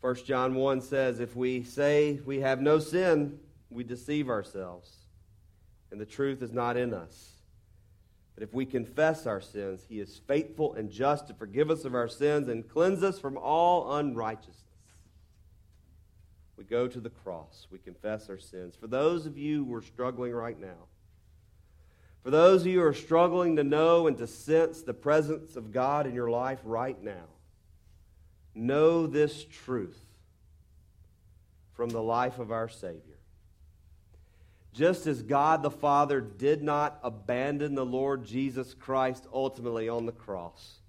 1 0.00 0.14
John 0.24 0.54
1 0.54 0.80
says, 0.80 1.20
If 1.20 1.36
we 1.36 1.62
say 1.62 2.20
we 2.24 2.40
have 2.40 2.60
no 2.60 2.78
sin, 2.78 3.38
we 3.68 3.84
deceive 3.84 4.28
ourselves, 4.28 4.90
and 5.90 6.00
the 6.00 6.06
truth 6.06 6.42
is 6.42 6.52
not 6.52 6.76
in 6.76 6.94
us. 6.94 7.32
But 8.34 8.44
if 8.44 8.54
we 8.54 8.64
confess 8.64 9.26
our 9.26 9.40
sins, 9.40 9.84
he 9.86 10.00
is 10.00 10.20
faithful 10.26 10.72
and 10.74 10.90
just 10.90 11.26
to 11.28 11.34
forgive 11.34 11.70
us 11.70 11.84
of 11.84 11.94
our 11.94 12.08
sins 12.08 12.48
and 12.48 12.66
cleanse 12.66 13.02
us 13.02 13.18
from 13.18 13.36
all 13.36 13.96
unrighteousness. 13.96 14.56
We 16.56 16.64
go 16.64 16.88
to 16.88 17.00
the 17.00 17.10
cross, 17.10 17.66
we 17.70 17.78
confess 17.78 18.30
our 18.30 18.38
sins. 18.38 18.76
For 18.76 18.86
those 18.86 19.26
of 19.26 19.36
you 19.36 19.64
who 19.64 19.74
are 19.74 19.82
struggling 19.82 20.32
right 20.32 20.58
now, 20.58 20.88
for 22.22 22.30
those 22.30 22.62
of 22.62 22.66
you 22.66 22.80
who 22.80 22.86
are 22.86 22.94
struggling 22.94 23.56
to 23.56 23.64
know 23.64 24.06
and 24.06 24.18
to 24.18 24.26
sense 24.26 24.82
the 24.82 24.94
presence 24.94 25.56
of 25.56 25.72
God 25.72 26.06
in 26.06 26.14
your 26.14 26.30
life 26.30 26.60
right 26.64 27.00
now, 27.02 27.28
know 28.54 29.06
this 29.06 29.44
truth 29.44 29.98
from 31.72 31.90
the 31.90 32.02
life 32.02 32.38
of 32.38 32.50
our 32.50 32.68
Savior. 32.68 33.18
Just 34.72 35.06
as 35.06 35.22
God 35.22 35.62
the 35.62 35.70
Father 35.70 36.20
did 36.20 36.62
not 36.62 37.00
abandon 37.02 37.74
the 37.74 37.86
Lord 37.86 38.24
Jesus 38.24 38.74
Christ 38.74 39.26
ultimately 39.32 39.88
on 39.88 40.06
the 40.06 40.12
cross, 40.12 40.80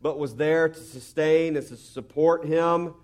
but 0.00 0.18
was 0.18 0.36
there 0.36 0.68
to 0.68 0.80
sustain 0.80 1.56
and 1.56 1.66
to 1.66 1.76
support 1.76 2.44
him 2.44 2.94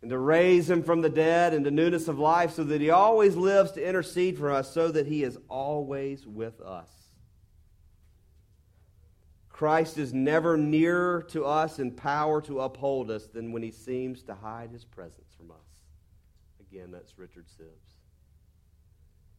and 0.00 0.10
to 0.10 0.18
raise 0.18 0.70
him 0.70 0.82
from 0.82 1.00
the 1.02 1.10
dead 1.10 1.52
into 1.52 1.70
newness 1.70 2.06
of 2.06 2.18
life, 2.18 2.52
so 2.52 2.62
that 2.64 2.80
he 2.80 2.90
always 2.90 3.34
lives 3.34 3.72
to 3.72 3.86
intercede 3.86 4.38
for 4.38 4.52
us, 4.52 4.72
so 4.72 4.92
that 4.92 5.06
he 5.06 5.24
is 5.24 5.36
always 5.48 6.26
with 6.26 6.60
us. 6.60 6.88
Christ 9.56 9.96
is 9.96 10.12
never 10.12 10.58
nearer 10.58 11.22
to 11.30 11.46
us 11.46 11.78
in 11.78 11.90
power 11.92 12.42
to 12.42 12.60
uphold 12.60 13.10
us 13.10 13.26
than 13.26 13.52
when 13.52 13.62
he 13.62 13.70
seems 13.70 14.22
to 14.24 14.34
hide 14.34 14.68
his 14.70 14.84
presence 14.84 15.32
from 15.34 15.50
us. 15.50 15.56
Again, 16.60 16.90
that's 16.90 17.16
Richard 17.16 17.46
Sibbes. 17.46 17.94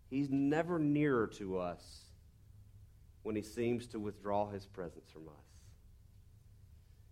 He's 0.10 0.32
never 0.32 0.80
nearer 0.80 1.28
to 1.38 1.60
us 1.60 2.00
when 3.22 3.36
he 3.36 3.44
seems 3.44 3.86
to 3.88 4.00
withdraw 4.00 4.50
his 4.50 4.66
presence 4.66 5.08
from 5.08 5.28
us. 5.28 5.46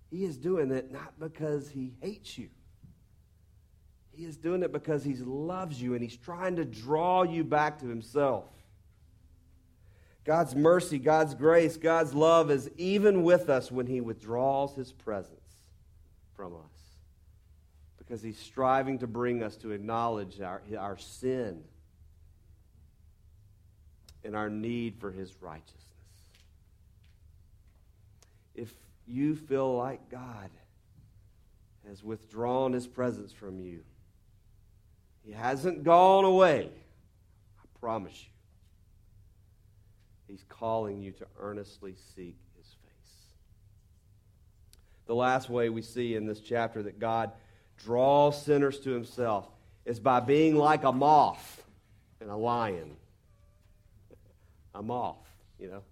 He 0.09 0.25
is 0.25 0.35
doing 0.35 0.71
it 0.71 0.91
not 0.91 1.19
because 1.19 1.69
he 1.69 1.93
hates 2.01 2.39
you. 2.39 2.49
He 4.09 4.25
is 4.25 4.35
doing 4.35 4.63
it 4.63 4.71
because 4.71 5.03
he 5.03 5.13
loves 5.13 5.79
you 5.79 5.93
and 5.93 6.01
he's 6.01 6.17
trying 6.17 6.55
to 6.55 6.65
draw 6.65 7.21
you 7.21 7.43
back 7.43 7.77
to 7.81 7.87
himself. 7.87 8.45
God's 10.25 10.55
mercy, 10.55 10.97
God's 10.97 11.35
grace, 11.35 11.77
God's 11.77 12.15
love 12.15 12.49
is 12.49 12.69
even 12.77 13.21
with 13.21 13.47
us 13.47 13.71
when 13.71 13.85
He 13.85 14.01
withdraws 14.01 14.75
His 14.75 14.91
presence 14.91 15.39
from 16.35 16.53
us. 16.53 16.95
Because 17.99 18.23
He's 18.23 18.39
striving 18.39 18.97
to 18.99 19.07
bring 19.07 19.43
us 19.43 19.55
to 19.57 19.71
acknowledge 19.71 20.41
our, 20.41 20.63
our 20.77 20.97
sin 20.97 21.63
and 24.23 24.35
our 24.35 24.49
need 24.49 24.95
for 24.99 25.11
His 25.11 25.31
righteousness. 25.41 25.83
If 28.55 28.73
you 29.07 29.35
feel 29.35 29.77
like 29.77 30.09
God 30.09 30.49
has 31.87 32.03
withdrawn 32.03 32.73
His 32.73 32.87
presence 32.87 33.31
from 33.31 33.59
you, 33.59 33.81
He 35.23 35.33
hasn't 35.33 35.83
gone 35.83 36.25
away, 36.25 36.71
I 37.59 37.79
promise 37.79 38.23
you. 38.23 38.34
He's 40.35 40.43
calling 40.49 41.01
you 41.01 41.13
to 41.13 41.25
earnestly 41.39 41.95
seek 42.13 42.35
his 42.57 42.65
face. 42.65 43.23
The 45.05 45.15
last 45.15 45.49
way 45.49 45.69
we 45.69 45.81
see 45.81 46.13
in 46.13 46.25
this 46.25 46.41
chapter 46.41 46.83
that 46.83 46.99
God 46.99 47.31
draws 47.77 48.43
sinners 48.43 48.81
to 48.81 48.89
himself 48.89 49.47
is 49.85 49.97
by 49.97 50.19
being 50.19 50.57
like 50.57 50.83
a 50.83 50.91
moth 50.91 51.63
and 52.19 52.29
a 52.29 52.35
lion. 52.35 52.97
a 54.73 54.83
moth, 54.83 55.25
you 55.57 55.69
know. 55.69 55.83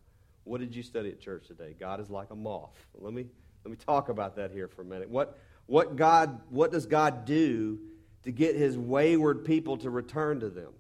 What 0.44 0.60
did 0.60 0.76
you 0.76 0.84
study 0.84 1.08
at 1.08 1.22
church 1.22 1.48
today? 1.48 1.74
God 1.80 2.02
is 2.02 2.10
like 2.10 2.30
a 2.32 2.36
moth. 2.36 2.78
Let 3.00 3.14
me 3.14 3.28
let 3.64 3.72
me 3.72 3.78
talk 3.78 4.10
about 4.10 4.36
that 4.36 4.52
here 4.52 4.68
for 4.68 4.82
a 4.82 4.86
minute. 4.86 5.10
What 5.10 5.40
what 5.68 5.96
God 5.96 6.42
what 6.50 6.70
does 6.70 6.86
God 6.86 7.24
do 7.24 7.80
to 8.24 8.32
get 8.34 8.58
his 8.58 8.78
wayward 8.78 9.46
people 9.46 9.78
to 9.78 9.90
return 9.90 10.42
to 10.42 10.50
them? 10.50 10.74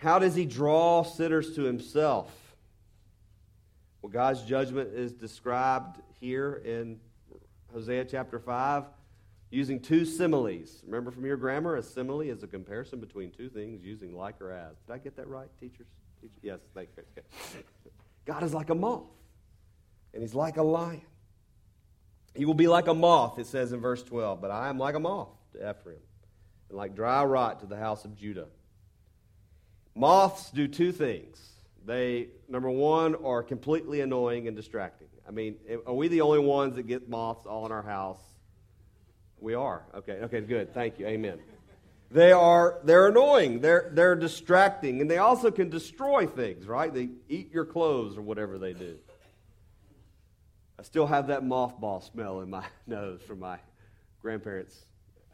How 0.00 0.18
does 0.18 0.34
he 0.34 0.46
draw 0.46 1.02
sinners 1.02 1.54
to 1.56 1.62
himself? 1.62 2.34
Well, 4.00 4.10
God's 4.10 4.42
judgment 4.42 4.94
is 4.94 5.12
described 5.12 6.00
here 6.18 6.62
in 6.64 6.98
Hosea 7.74 8.06
chapter 8.06 8.38
5 8.38 8.84
using 9.50 9.78
two 9.78 10.06
similes. 10.06 10.82
Remember 10.86 11.10
from 11.10 11.26
your 11.26 11.36
grammar, 11.36 11.76
a 11.76 11.82
simile 11.82 12.22
is 12.22 12.42
a 12.42 12.46
comparison 12.46 12.98
between 12.98 13.30
two 13.30 13.50
things 13.50 13.84
using 13.84 14.16
like 14.16 14.40
or 14.40 14.50
as. 14.50 14.74
Did 14.86 14.94
I 14.94 14.98
get 14.98 15.16
that 15.16 15.28
right, 15.28 15.48
teachers? 15.60 15.86
teachers? 16.22 16.38
Yes, 16.42 16.60
thank 16.74 16.88
you. 16.96 17.22
God 18.24 18.42
is 18.42 18.54
like 18.54 18.70
a 18.70 18.74
moth, 18.74 19.04
and 20.14 20.22
he's 20.22 20.34
like 20.34 20.56
a 20.56 20.62
lion. 20.62 21.02
He 22.34 22.46
will 22.46 22.54
be 22.54 22.68
like 22.68 22.86
a 22.86 22.94
moth, 22.94 23.38
it 23.38 23.46
says 23.46 23.72
in 23.72 23.80
verse 23.80 24.02
12, 24.02 24.40
but 24.40 24.50
I 24.50 24.70
am 24.70 24.78
like 24.78 24.94
a 24.94 25.00
moth 25.00 25.28
to 25.52 25.58
Ephraim, 25.58 25.98
and 26.70 26.78
like 26.78 26.94
dry 26.94 27.22
rot 27.22 27.60
to 27.60 27.66
the 27.66 27.76
house 27.76 28.06
of 28.06 28.16
Judah. 28.16 28.46
Moths 30.00 30.50
do 30.50 30.66
two 30.66 30.92
things. 30.92 31.38
They, 31.84 32.28
number 32.48 32.70
one, 32.70 33.16
are 33.16 33.42
completely 33.42 34.00
annoying 34.00 34.48
and 34.48 34.56
distracting. 34.56 35.08
I 35.28 35.30
mean, 35.30 35.56
are 35.86 35.92
we 35.92 36.08
the 36.08 36.22
only 36.22 36.38
ones 36.38 36.76
that 36.76 36.84
get 36.84 37.10
moths 37.10 37.44
all 37.44 37.66
in 37.66 37.72
our 37.72 37.82
house? 37.82 38.20
We 39.40 39.52
are. 39.54 39.82
Okay, 39.94 40.14
okay, 40.22 40.40
good. 40.40 40.72
Thank 40.72 40.98
you. 40.98 41.06
Amen. 41.06 41.38
They 42.10 42.32
are 42.32 42.80
they're 42.82 43.08
annoying. 43.08 43.60
They're 43.60 43.90
they're 43.92 44.16
distracting, 44.16 45.02
and 45.02 45.10
they 45.10 45.18
also 45.18 45.50
can 45.50 45.68
destroy 45.68 46.26
things, 46.26 46.66
right? 46.66 46.92
They 46.92 47.10
eat 47.28 47.52
your 47.52 47.66
clothes 47.66 48.16
or 48.16 48.22
whatever 48.22 48.58
they 48.58 48.72
do. 48.72 48.96
I 50.78 50.82
still 50.82 51.06
have 51.06 51.26
that 51.26 51.42
mothball 51.42 52.02
smell 52.10 52.40
in 52.40 52.48
my 52.48 52.64
nose 52.86 53.20
from 53.20 53.40
my 53.40 53.58
grandparents' 54.22 54.82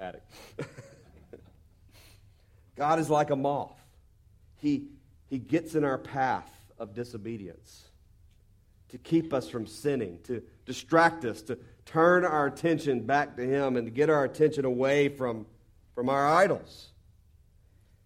attic. 0.01 0.25
God 2.77 2.99
is 2.99 3.09
like 3.09 3.31
a 3.31 3.37
moth. 3.37 3.86
He, 4.59 4.89
he 5.29 5.39
gets 5.39 5.75
in 5.75 5.85
our 5.85 5.99
path 5.99 6.51
of 6.79 6.95
disobedience 6.95 7.85
to 8.89 8.99
keep 8.99 9.33
us 9.33 9.49
from 9.49 9.67
sinning, 9.67 10.19
to 10.25 10.43
distract 10.65 11.25
us, 11.25 11.43
to 11.43 11.59
turn 11.85 12.25
our 12.25 12.47
attention 12.47 13.01
back 13.01 13.37
to 13.37 13.43
Him, 13.43 13.77
and 13.77 13.87
to 13.87 13.91
get 13.91 14.11
our 14.11 14.25
attention 14.25 14.65
away 14.65 15.09
from, 15.09 15.47
from 15.95 16.09
our 16.09 16.27
idols. 16.29 16.93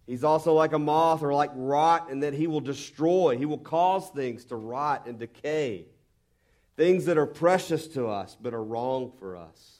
He's 0.07 0.23
also 0.23 0.53
like 0.53 0.73
a 0.73 0.79
moth 0.79 1.21
or 1.21 1.33
like 1.33 1.51
rot 1.53 2.09
in 2.09 2.21
that 2.21 2.33
He 2.33 2.47
will 2.47 2.61
destroy, 2.61 3.37
He 3.37 3.45
will 3.45 3.57
cause 3.57 4.09
things 4.09 4.45
to 4.45 4.55
rot 4.55 5.07
and 5.07 5.19
decay. 5.19 5.85
Things 6.77 7.05
that 7.05 7.17
are 7.17 7.27
precious 7.27 7.87
to 7.89 8.07
us 8.07 8.35
but 8.41 8.53
are 8.53 8.63
wrong 8.63 9.11
for 9.19 9.37
us. 9.37 9.79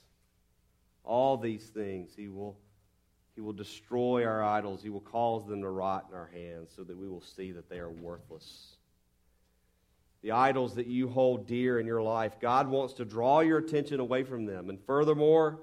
All 1.03 1.38
these 1.38 1.65
things 1.65 2.12
He 2.15 2.27
will 2.27 2.57
He 3.36 3.41
will 3.41 3.54
destroy 3.54 4.26
our 4.26 4.44
idols. 4.44 4.84
He 4.84 4.89
will 4.89 5.00
cause 5.00 5.48
them 5.48 5.62
to 5.62 5.70
rot 5.70 6.08
in 6.10 6.15
our 6.15 6.30
hands 6.34 6.74
so 6.76 6.84
that 6.84 6.98
we 6.98 7.08
will 7.08 7.22
see 7.22 7.52
that 7.52 7.70
they 7.70 7.80
are 7.80 7.89
worthless. 7.89 8.76
The 10.22 10.32
idols 10.32 10.76
that 10.76 10.88
you 10.88 11.08
hold 11.08 11.48
dear 11.48 11.80
in 11.80 11.88
your 11.88 12.02
life, 12.02 12.39
God 12.39 12.67
wants 12.67 12.94
to 12.96 13.06
draw 13.06 13.39
your 13.39 13.58
attention 13.58 14.00
away 14.00 14.24
from 14.24 14.46
them. 14.46 14.70
And 14.70 14.80
furthermore, 14.86 15.60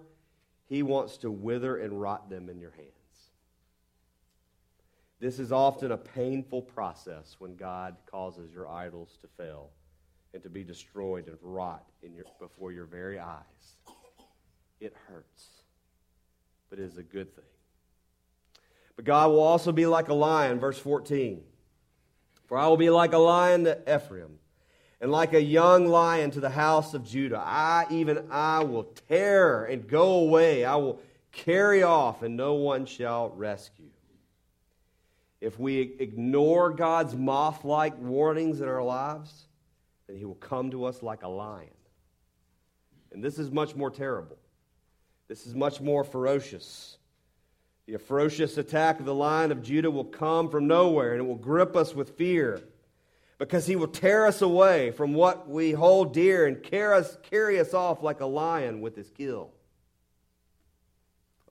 He 0.67 0.83
wants 0.83 1.19
to 1.19 1.31
wither 1.31 1.77
and 1.77 2.01
rot 2.01 2.29
them 2.29 2.49
in 2.49 2.59
your 2.59 2.73
hands. 2.73 2.93
This 5.21 5.39
is 5.39 5.53
often 5.53 5.93
a 5.93 5.97
painful 5.97 6.63
process 6.63 7.37
when 7.39 7.57
God 7.57 7.97
causes 8.07 8.53
your 8.53 8.69
idols 8.69 9.19
to 9.23 9.29
fail 9.37 9.71
and 10.33 10.43
to 10.43 10.49
be 10.49 10.63
destroyed 10.63 11.27
and 11.27 11.37
rot 11.43 11.85
your, 12.03 12.25
before 12.39 12.73
your 12.73 12.87
very 12.87 13.19
eyes. 13.19 13.77
It 14.81 14.95
hurts, 15.09 15.49
but 16.71 16.79
it 16.79 16.85
is 16.85 16.99
a 16.99 17.03
good 17.03 17.35
thing. 17.35 17.45
But 18.99 19.05
God 19.05 19.31
will 19.31 19.45
also 19.45 19.71
be 19.71 19.87
like 19.87 20.09
a 20.09 20.15
lion, 20.15 20.59
verse 20.59 20.77
14. 20.77 21.41
For 22.47 22.59
I 22.59 22.67
will 22.67 22.77
be 22.77 22.91
like 22.91 23.13
a 23.13 23.19
lion 23.19 23.63
to 23.63 23.81
Ephraim, 23.83 24.41
and 25.01 25.13
like 25.13 25.35
a 25.35 25.41
young 25.41 25.87
lion 25.87 26.33
to 26.33 26.41
the 26.41 26.51
house 26.51 26.95
of 26.95 27.05
Judah. 27.05 27.39
I, 27.39 27.87
even 27.93 28.27
I, 28.29 28.65
will 28.65 28.89
tear 29.09 29.67
and 29.67 29.87
go 29.87 30.15
away. 30.15 30.65
I 30.65 30.75
will 30.75 31.01
carry 31.31 31.85
off, 31.85 32.25
and 32.25 32.37
no 32.37 32.55
one 32.55 32.87
shall 32.87 33.29
rescue. 33.29 33.91
If 35.41 35.61
we 35.61 35.79
ignore 36.01 36.71
God's 36.71 37.15
moth 37.15 37.65
like 37.65 37.97
warnings 37.99 38.61
in 38.61 38.67
our 38.67 38.83
lives, 38.83 39.47
then 40.09 40.17
he 40.17 40.25
will 40.25 40.35
come 40.35 40.73
to 40.73 40.87
us 40.87 41.05
like 41.05 41.23
a 41.23 41.29
lion. 41.29 41.69
And 43.13 43.23
this 43.23 43.39
is 43.39 43.53
much 43.53 43.77
more 43.77 43.93
terrible. 43.93 44.39
This 45.29 45.47
is 45.47 45.55
much 45.55 45.81
more 45.81 46.03
ferocious. 46.03 46.98
The 47.89 47.99
ferocious 47.99 48.59
attack 48.59 49.01
of 49.01 49.07
the 49.07 49.15
lion 49.15 49.51
of 49.51 49.63
Judah 49.63 49.91
will 49.91 50.05
come 50.05 50.51
from 50.51 50.67
nowhere 50.67 51.13
and 51.13 51.21
it 51.23 51.27
will 51.27 51.37
grip 51.37 51.75
us 51.75 51.95
with 51.95 52.19
fear 52.19 52.61
because 53.39 53.67
he 53.67 53.77
will 53.77 53.89
tear 53.89 54.27
us 54.27 54.43
away 54.43 54.91
from 54.91 55.15
what 55.15 55.49
we 55.49 55.73
hold 55.73 56.13
dear 56.13 56.47
and 56.47 56.63
carry 56.63 57.59
us, 57.59 57.73
off 57.73 58.03
like 58.03 58.21
a 58.21 58.27
lion 58.27 58.83
with 58.83 58.95
his 58.95 59.09
kill. 59.09 59.53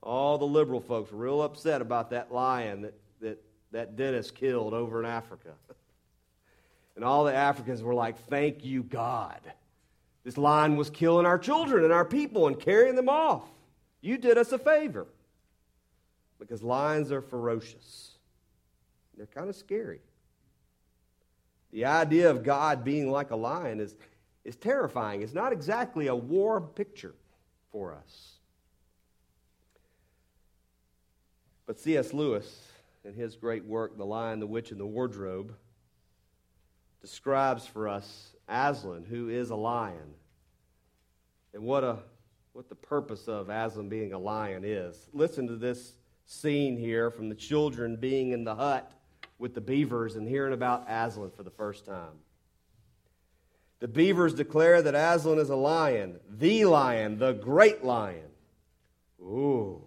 All 0.04 0.38
the 0.38 0.45
liberal 0.45 0.80
folks 0.80 1.12
were 1.12 1.17
real 1.17 1.41
upset 1.41 1.82
about 1.82 2.12
that 2.12 2.32
lion 2.32 2.84
that, 2.84 2.93
that, 3.19 3.43
that 3.71 3.95
Dennis 3.95 4.30
killed 4.30 4.76
over 4.76 5.00
in 5.00 5.10
Africa. 5.10 5.50
And 6.95 7.06
all 7.06 7.26
the 7.26 7.36
Africans 7.36 7.84
were 7.84 7.93
like, 7.93 8.17
Thank 8.28 8.65
you, 8.65 8.82
God. 8.82 9.39
This 10.23 10.36
lion 10.36 10.78
was 10.78 10.89
killing 10.89 11.28
our 11.28 11.38
children 11.38 11.84
and 11.84 11.93
our 11.93 12.04
people 12.04 12.47
and 12.47 12.60
carrying 12.60 12.95
them 12.95 13.08
off. 13.08 13.43
You 14.02 14.17
did 14.17 14.36
us 14.39 14.52
a 14.52 14.58
favor. 14.58 15.06
Because 16.39 16.63
lions 16.63 17.12
are 17.12 17.21
ferocious, 17.21 18.17
they're 19.15 19.26
kind 19.26 19.50
of 19.50 19.56
scary. 19.56 20.02
The 21.71 21.86
idea 21.86 22.30
of 22.30 22.43
God 22.43 22.84
being 22.84 23.12
like 23.12 23.32
a 23.32 23.36
lion 23.36 23.80
is, 23.80 23.95
is 24.45 24.56
terrifying. 24.56 25.21
It's 25.21 25.34
not 25.34 25.52
exactly 25.52 26.08
a 26.08 26.15
warm 26.15 26.67
picture 26.67 27.15
for 27.71 27.93
us. 27.93 28.34
But 31.65 31.80
C.S. 31.80 32.13
Lewis, 32.13 32.71
in 33.04 33.13
his 33.13 33.36
great 33.36 33.65
work, 33.65 33.97
The 33.97 34.06
Lion, 34.06 34.39
the 34.39 34.47
Witch, 34.47 34.71
and 34.71 34.80
the 34.80 34.86
Wardrobe, 34.86 35.54
describes 37.02 37.65
for 37.67 37.89
us 37.89 38.34
Aslan, 38.47 39.04
who 39.04 39.30
is 39.30 39.50
a 39.50 39.56
lion, 39.56 40.13
and 41.54 41.63
what, 41.63 41.84
a, 41.84 41.97
what 42.54 42.69
the 42.69 42.76
purpose 42.76 43.28
of 43.28 43.50
Aslan 43.50 43.89
being 43.89 44.13
a 44.13 44.17
lion 44.17 44.63
is. 44.63 45.10
Listen 45.12 45.47
to 45.47 45.58
this 45.58 45.96
scene 46.27 46.77
here 46.77 47.09
from 47.09 47.29
the 47.29 47.35
children 47.35 47.95
being 47.95 48.31
in 48.31 48.43
the 48.43 48.53
hut 48.53 48.91
with 49.39 49.55
the 49.55 49.61
beavers 49.61 50.17
and 50.17 50.27
hearing 50.27 50.53
about 50.53 50.85
Aslan 50.87 51.31
for 51.31 51.43
the 51.43 51.49
first 51.49 51.85
time. 51.85 52.19
The 53.79 53.87
beavers 53.87 54.33
declare 54.33 54.81
that 54.81 54.93
Aslan 54.93 55.39
is 55.39 55.49
a 55.49 55.55
lion, 55.55 56.19
the 56.29 56.65
lion, 56.65 57.17
the 57.17 57.31
great 57.31 57.83
lion. 57.83 58.27
Ooh, 59.21 59.81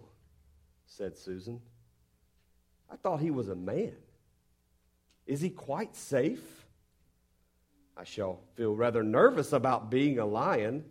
said 0.87 1.15
Susan. 1.15 1.61
I 2.91 2.95
thought 2.95 3.19
he 3.19 3.31
was 3.31 3.47
a 3.47 3.55
man. 3.55 3.93
Is 5.27 5.41
he 5.41 5.49
quite 5.49 5.95
safe? 5.95 6.65
I 7.95 8.03
shall 8.03 8.39
feel 8.55 8.75
rather 8.75 9.03
nervous 9.03 9.53
about 9.53 9.91
being 9.91 10.17
a 10.17 10.25
lion. 10.25 10.85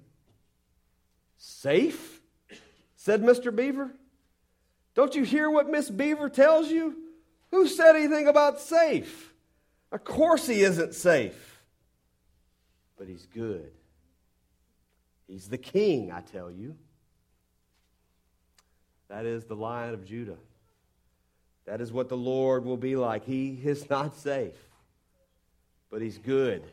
Safe? 1.38 2.20
said 2.94 3.22
Mr. 3.22 3.54
Beaver. 3.54 3.90
Don't 4.94 5.14
you 5.14 5.22
hear 5.22 5.50
what 5.50 5.70
Miss 5.70 5.88
Beaver 5.88 6.28
tells 6.28 6.70
you? 6.70 6.96
Who 7.50 7.66
said 7.66 7.96
anything 7.96 8.28
about 8.28 8.60
safe? 8.60 9.32
Of 9.92 10.04
course 10.04 10.46
he 10.46 10.62
isn't 10.62 10.94
safe. 10.94 11.62
But 12.96 13.08
he's 13.08 13.26
good. 13.26 13.72
He's 15.26 15.48
the 15.48 15.58
king, 15.58 16.12
I 16.12 16.20
tell 16.20 16.50
you. 16.50 16.76
That 19.08 19.26
is 19.26 19.44
the 19.44 19.56
lion 19.56 19.94
of 19.94 20.04
Judah. 20.04 20.38
That 21.66 21.80
is 21.80 21.92
what 21.92 22.08
the 22.08 22.16
Lord 22.16 22.64
will 22.64 22.76
be 22.76 22.96
like. 22.96 23.24
He 23.24 23.58
is 23.64 23.88
not 23.88 24.16
safe, 24.16 24.56
but 25.90 26.02
he's 26.02 26.18
good. 26.18 26.64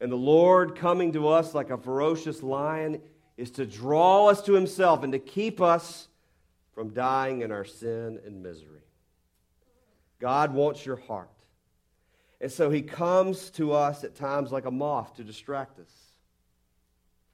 And 0.00 0.10
the 0.10 0.16
Lord 0.16 0.74
coming 0.76 1.12
to 1.12 1.28
us 1.28 1.54
like 1.54 1.70
a 1.70 1.78
ferocious 1.78 2.42
lion 2.42 3.00
is 3.36 3.50
to 3.52 3.66
draw 3.66 4.26
us 4.26 4.42
to 4.42 4.52
himself 4.54 5.04
and 5.04 5.12
to 5.12 5.18
keep 5.20 5.60
us 5.60 6.08
from 6.74 6.90
dying 6.90 7.42
in 7.42 7.52
our 7.52 7.64
sin 7.64 8.20
and 8.24 8.42
misery. 8.42 8.82
God 10.18 10.54
wants 10.54 10.86
your 10.86 10.96
heart. 10.96 11.28
And 12.40 12.50
so 12.50 12.70
he 12.70 12.82
comes 12.82 13.50
to 13.52 13.72
us 13.72 14.04
at 14.04 14.14
times 14.14 14.50
like 14.50 14.64
a 14.64 14.70
moth 14.70 15.16
to 15.16 15.24
distract 15.24 15.78
us, 15.78 15.92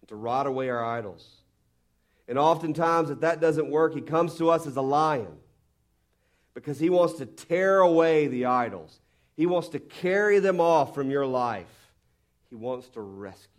to 0.09 0.17
rot 0.17 0.47
away 0.47 0.69
our 0.69 0.85
idols. 0.85 1.27
And 2.29 2.39
oftentimes, 2.39 3.11
if 3.11 3.21
that 3.21 3.41
doesn't 3.41 3.71
work, 3.71 3.95
he 3.95 4.03
comes 4.03 4.37
to 4.37 4.51
us 4.51 4.67
as 4.67 4.77
a 4.77 4.83
lion 4.83 5.37
because 6.55 6.79
he 6.79 6.91
wants 6.91 7.15
to 7.15 7.27
tear 7.27 7.81
away 7.81 8.27
the 8.27 8.47
idols. 8.47 9.01
He 9.37 9.47
wants 9.47 9.69
to 9.69 9.79
carry 9.79 10.39
them 10.41 10.61
off 10.61 10.95
from 10.95 11.11
your 11.11 11.27
life. 11.27 11.93
He 12.51 12.57
wants 12.57 12.89
to 12.91 13.01
rescue 13.01 13.58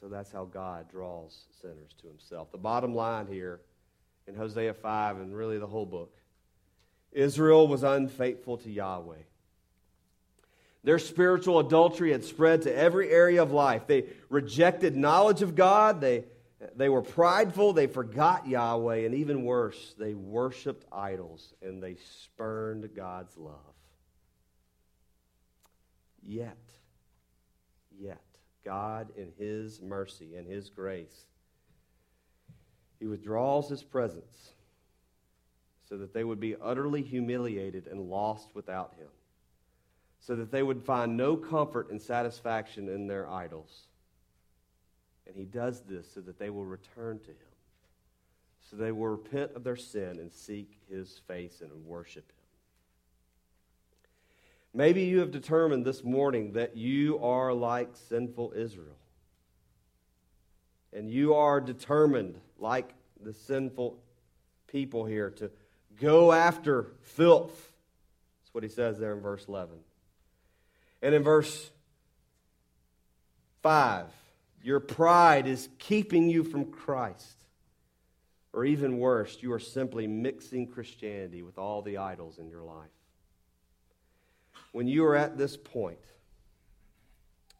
so 0.00 0.08
that's 0.08 0.30
how 0.30 0.44
God 0.44 0.90
draws 0.90 1.44
sinners 1.60 1.94
to 2.02 2.08
himself. 2.08 2.52
The 2.52 2.58
bottom 2.58 2.94
line 2.94 3.26
here 3.26 3.60
in 4.26 4.34
Hosea 4.34 4.74
5 4.74 5.18
and 5.18 5.34
really 5.34 5.58
the 5.58 5.66
whole 5.66 5.86
book 5.86 6.12
Israel 7.12 7.66
was 7.66 7.82
unfaithful 7.82 8.58
to 8.58 8.70
Yahweh. 8.70 9.16
Their 10.84 10.98
spiritual 10.98 11.58
adultery 11.58 12.12
had 12.12 12.24
spread 12.24 12.62
to 12.62 12.74
every 12.74 13.10
area 13.10 13.42
of 13.42 13.50
life. 13.50 13.86
They 13.86 14.04
rejected 14.28 14.96
knowledge 14.96 15.42
of 15.42 15.54
God. 15.56 16.00
They, 16.00 16.24
they 16.76 16.88
were 16.88 17.02
prideful. 17.02 17.72
They 17.72 17.86
forgot 17.86 18.46
Yahweh. 18.46 18.98
And 18.98 19.14
even 19.14 19.44
worse, 19.44 19.94
they 19.98 20.14
worshiped 20.14 20.84
idols 20.92 21.54
and 21.62 21.82
they 21.82 21.96
spurned 22.22 22.88
God's 22.94 23.36
love. 23.36 23.54
Yet, 26.22 26.58
yet, 27.98 28.20
God, 28.66 29.12
in 29.16 29.32
His 29.38 29.80
mercy 29.80 30.34
and 30.34 30.46
His 30.46 30.68
grace, 30.68 31.28
He 32.98 33.06
withdraws 33.06 33.68
His 33.68 33.84
presence 33.84 34.50
so 35.88 35.96
that 35.98 36.12
they 36.12 36.24
would 36.24 36.40
be 36.40 36.56
utterly 36.60 37.00
humiliated 37.00 37.86
and 37.86 38.10
lost 38.10 38.54
without 38.54 38.94
Him, 38.98 39.06
so 40.18 40.34
that 40.34 40.50
they 40.50 40.64
would 40.64 40.82
find 40.82 41.16
no 41.16 41.36
comfort 41.36 41.90
and 41.90 42.02
satisfaction 42.02 42.88
in 42.88 43.06
their 43.06 43.30
idols. 43.30 43.86
And 45.28 45.36
He 45.36 45.44
does 45.44 45.82
this 45.82 46.12
so 46.12 46.20
that 46.22 46.38
they 46.38 46.50
will 46.50 46.64
return 46.64 47.20
to 47.20 47.30
Him, 47.30 47.54
so 48.60 48.76
they 48.76 48.90
will 48.90 49.08
repent 49.08 49.52
of 49.54 49.62
their 49.62 49.76
sin 49.76 50.18
and 50.18 50.32
seek 50.32 50.80
His 50.90 51.20
face 51.28 51.60
and 51.60 51.70
worship 51.86 52.28
Him. 52.30 52.35
Maybe 54.76 55.04
you 55.04 55.20
have 55.20 55.30
determined 55.30 55.86
this 55.86 56.04
morning 56.04 56.52
that 56.52 56.76
you 56.76 57.18
are 57.20 57.54
like 57.54 57.88
sinful 58.10 58.52
Israel. 58.54 58.98
And 60.92 61.10
you 61.10 61.32
are 61.32 61.62
determined, 61.62 62.38
like 62.58 62.92
the 63.18 63.32
sinful 63.32 63.96
people 64.66 65.06
here, 65.06 65.30
to 65.30 65.50
go 65.98 66.30
after 66.30 66.88
filth. 67.00 67.72
That's 68.42 68.52
what 68.52 68.64
he 68.64 68.68
says 68.68 68.98
there 68.98 69.14
in 69.14 69.22
verse 69.22 69.46
11. 69.48 69.78
And 71.00 71.14
in 71.14 71.22
verse 71.22 71.70
5, 73.62 74.04
your 74.62 74.80
pride 74.80 75.46
is 75.46 75.70
keeping 75.78 76.28
you 76.28 76.44
from 76.44 76.66
Christ. 76.66 77.46
Or 78.52 78.66
even 78.66 78.98
worse, 78.98 79.38
you 79.40 79.54
are 79.54 79.58
simply 79.58 80.06
mixing 80.06 80.66
Christianity 80.66 81.40
with 81.40 81.56
all 81.56 81.80
the 81.80 81.96
idols 81.96 82.38
in 82.38 82.50
your 82.50 82.62
life 82.62 82.90
when 84.76 84.86
you 84.86 85.06
are 85.06 85.16
at 85.16 85.38
this 85.38 85.56
point, 85.56 85.96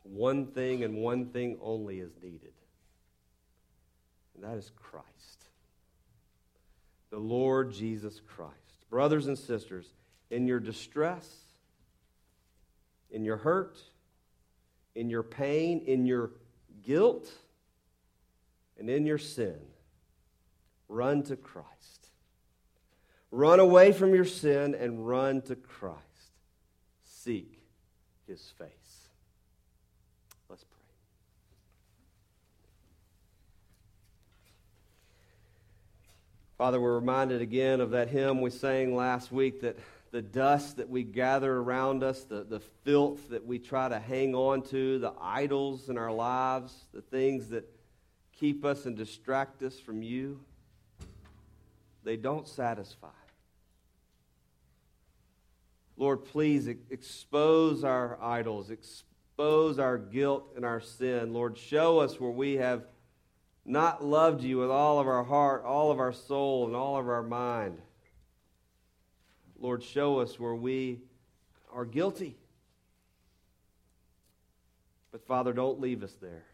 one 0.03 0.49
thing 0.49 0.85
and 0.85 0.99
one 0.99 1.25
thing 1.25 1.57
only 1.63 1.99
is 1.99 2.13
needed, 2.23 2.53
and 4.35 4.45
that 4.45 4.59
is 4.59 4.71
Christ. 4.77 5.49
the 7.09 7.17
Lord 7.17 7.73
Jesus 7.73 8.21
Christ. 8.21 8.91
Brothers 8.91 9.29
and 9.29 9.39
sisters, 9.39 9.95
in 10.31 10.47
your 10.47 10.61
distress, 10.61 11.27
in 13.11 13.25
your 13.25 13.39
hurt, 13.39 13.79
in 14.95 15.09
your 15.09 15.23
pain, 15.23 15.85
in 15.87 16.05
your 16.05 16.33
guilt, 16.83 17.33
and 18.79 18.91
in 18.91 19.07
your 19.07 19.17
sin, 19.17 19.57
run 20.87 21.23
to 21.23 21.37
Christ. 21.37 22.11
Run 23.31 23.59
away 23.59 23.93
from 23.93 24.15
your 24.15 24.27
sin 24.27 24.75
and 24.75 25.09
run 25.09 25.41
to 25.43 25.57
Christ. 25.57 26.06
Seek 27.27 27.61
his 28.29 28.41
face. 28.57 28.69
Let's 30.49 30.63
pray. 30.63 30.79
Father, 36.57 36.81
we're 36.81 36.95
reminded 36.95 37.43
again 37.43 37.81
of 37.81 37.91
that 37.91 38.11
hymn 38.11 38.41
we 38.41 38.51
sang 38.51 38.95
last 38.95 39.33
week 39.33 39.63
that 39.63 39.77
the 40.13 40.23
dust 40.23 40.77
that 40.77 40.89
we 40.89 41.03
gather 41.03 41.53
around 41.53 42.05
us, 42.05 42.23
the, 42.23 42.45
the 42.45 42.61
filth 42.85 43.31
that 43.31 43.45
we 43.45 43.59
try 43.59 43.89
to 43.89 43.99
hang 43.99 44.37
on 44.37 44.63
to, 44.63 45.01
the 45.01 45.13
idols 45.21 45.89
in 45.89 45.99
our 45.99 46.13
lives, 46.13 46.73
the 46.95 47.03
things 47.03 47.49
that 47.49 47.69
keep 48.39 48.65
us 48.65 48.87
and 48.87 48.97
distract 48.97 49.65
us 49.65 49.81
from 49.81 50.01
you, 50.01 50.39
they 52.05 52.17
don't 52.17 52.47
satisfy. 52.47 53.09
Lord, 55.97 56.25
please 56.25 56.69
expose 56.69 57.85
our 57.85 58.19
idols, 58.23 58.71
expose 58.71 59.79
our 59.79 59.97
guilt 59.97 60.53
and 60.57 60.65
our 60.65 60.81
sin. 60.81 61.33
Lord, 61.33 61.57
show 61.57 62.01
us 62.01 62.21
where 62.21 62.31
we 62.31 62.55
have 62.55 62.85
not 63.65 64.05
loved 64.05 64.43
you 64.43 64.59
with 64.59 64.71
all 64.71 65.01
of 65.01 65.09
our 65.09 65.25
heart, 65.25 65.65
all 65.65 65.91
of 65.91 65.99
our 65.99 66.13
soul, 66.13 66.67
and 66.67 66.77
all 66.77 66.99
of 66.99 67.09
our 67.09 67.23
mind. 67.23 67.79
Lord, 69.59 69.83
show 69.83 70.21
us 70.21 70.39
where 70.39 70.55
we 70.55 71.01
are 71.73 71.85
guilty. 71.85 72.37
But 75.13 75.27
Father, 75.27 75.53
don't 75.53 75.81
leave 75.81 76.03
us 76.03 76.13
there. 76.21 76.45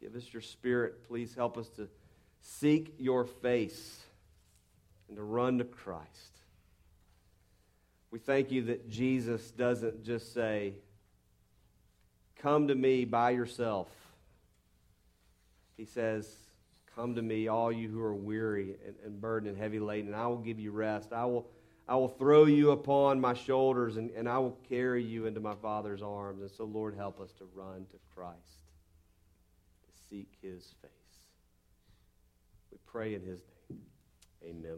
Give 0.00 0.14
us 0.14 0.32
your 0.32 0.42
spirit. 0.42 1.08
Please 1.08 1.34
help 1.34 1.58
us 1.58 1.68
to 1.70 1.88
seek 2.40 2.94
your 2.98 3.24
face 3.24 4.02
and 5.08 5.16
to 5.16 5.22
run 5.22 5.58
to 5.58 5.64
Christ. 5.64 6.33
We 8.14 8.20
thank 8.20 8.52
you 8.52 8.62
that 8.66 8.88
Jesus 8.88 9.50
doesn't 9.50 10.04
just 10.04 10.32
say, 10.32 10.74
Come 12.36 12.68
to 12.68 12.74
me 12.76 13.04
by 13.04 13.30
yourself. 13.30 13.88
He 15.76 15.84
says, 15.84 16.32
Come 16.94 17.16
to 17.16 17.22
me, 17.22 17.48
all 17.48 17.72
you 17.72 17.88
who 17.88 18.00
are 18.00 18.14
weary 18.14 18.76
and, 18.86 18.94
and 19.04 19.20
burdened 19.20 19.50
and 19.50 19.58
heavy 19.60 19.80
laden, 19.80 20.12
and 20.12 20.16
I 20.16 20.28
will 20.28 20.38
give 20.38 20.60
you 20.60 20.70
rest. 20.70 21.12
I 21.12 21.24
will, 21.24 21.48
I 21.88 21.96
will 21.96 22.06
throw 22.06 22.44
you 22.44 22.70
upon 22.70 23.20
my 23.20 23.34
shoulders, 23.34 23.96
and, 23.96 24.12
and 24.12 24.28
I 24.28 24.38
will 24.38 24.56
carry 24.68 25.02
you 25.02 25.26
into 25.26 25.40
my 25.40 25.56
Father's 25.56 26.00
arms. 26.00 26.40
And 26.40 26.50
so, 26.52 26.66
Lord, 26.66 26.94
help 26.94 27.20
us 27.20 27.32
to 27.38 27.48
run 27.52 27.84
to 27.90 27.96
Christ, 28.14 28.38
to 29.82 30.08
seek 30.08 30.28
his 30.40 30.72
face. 30.80 31.18
We 32.70 32.78
pray 32.86 33.16
in 33.16 33.22
his 33.22 33.40
name. 33.68 33.80
Amen. 34.44 34.70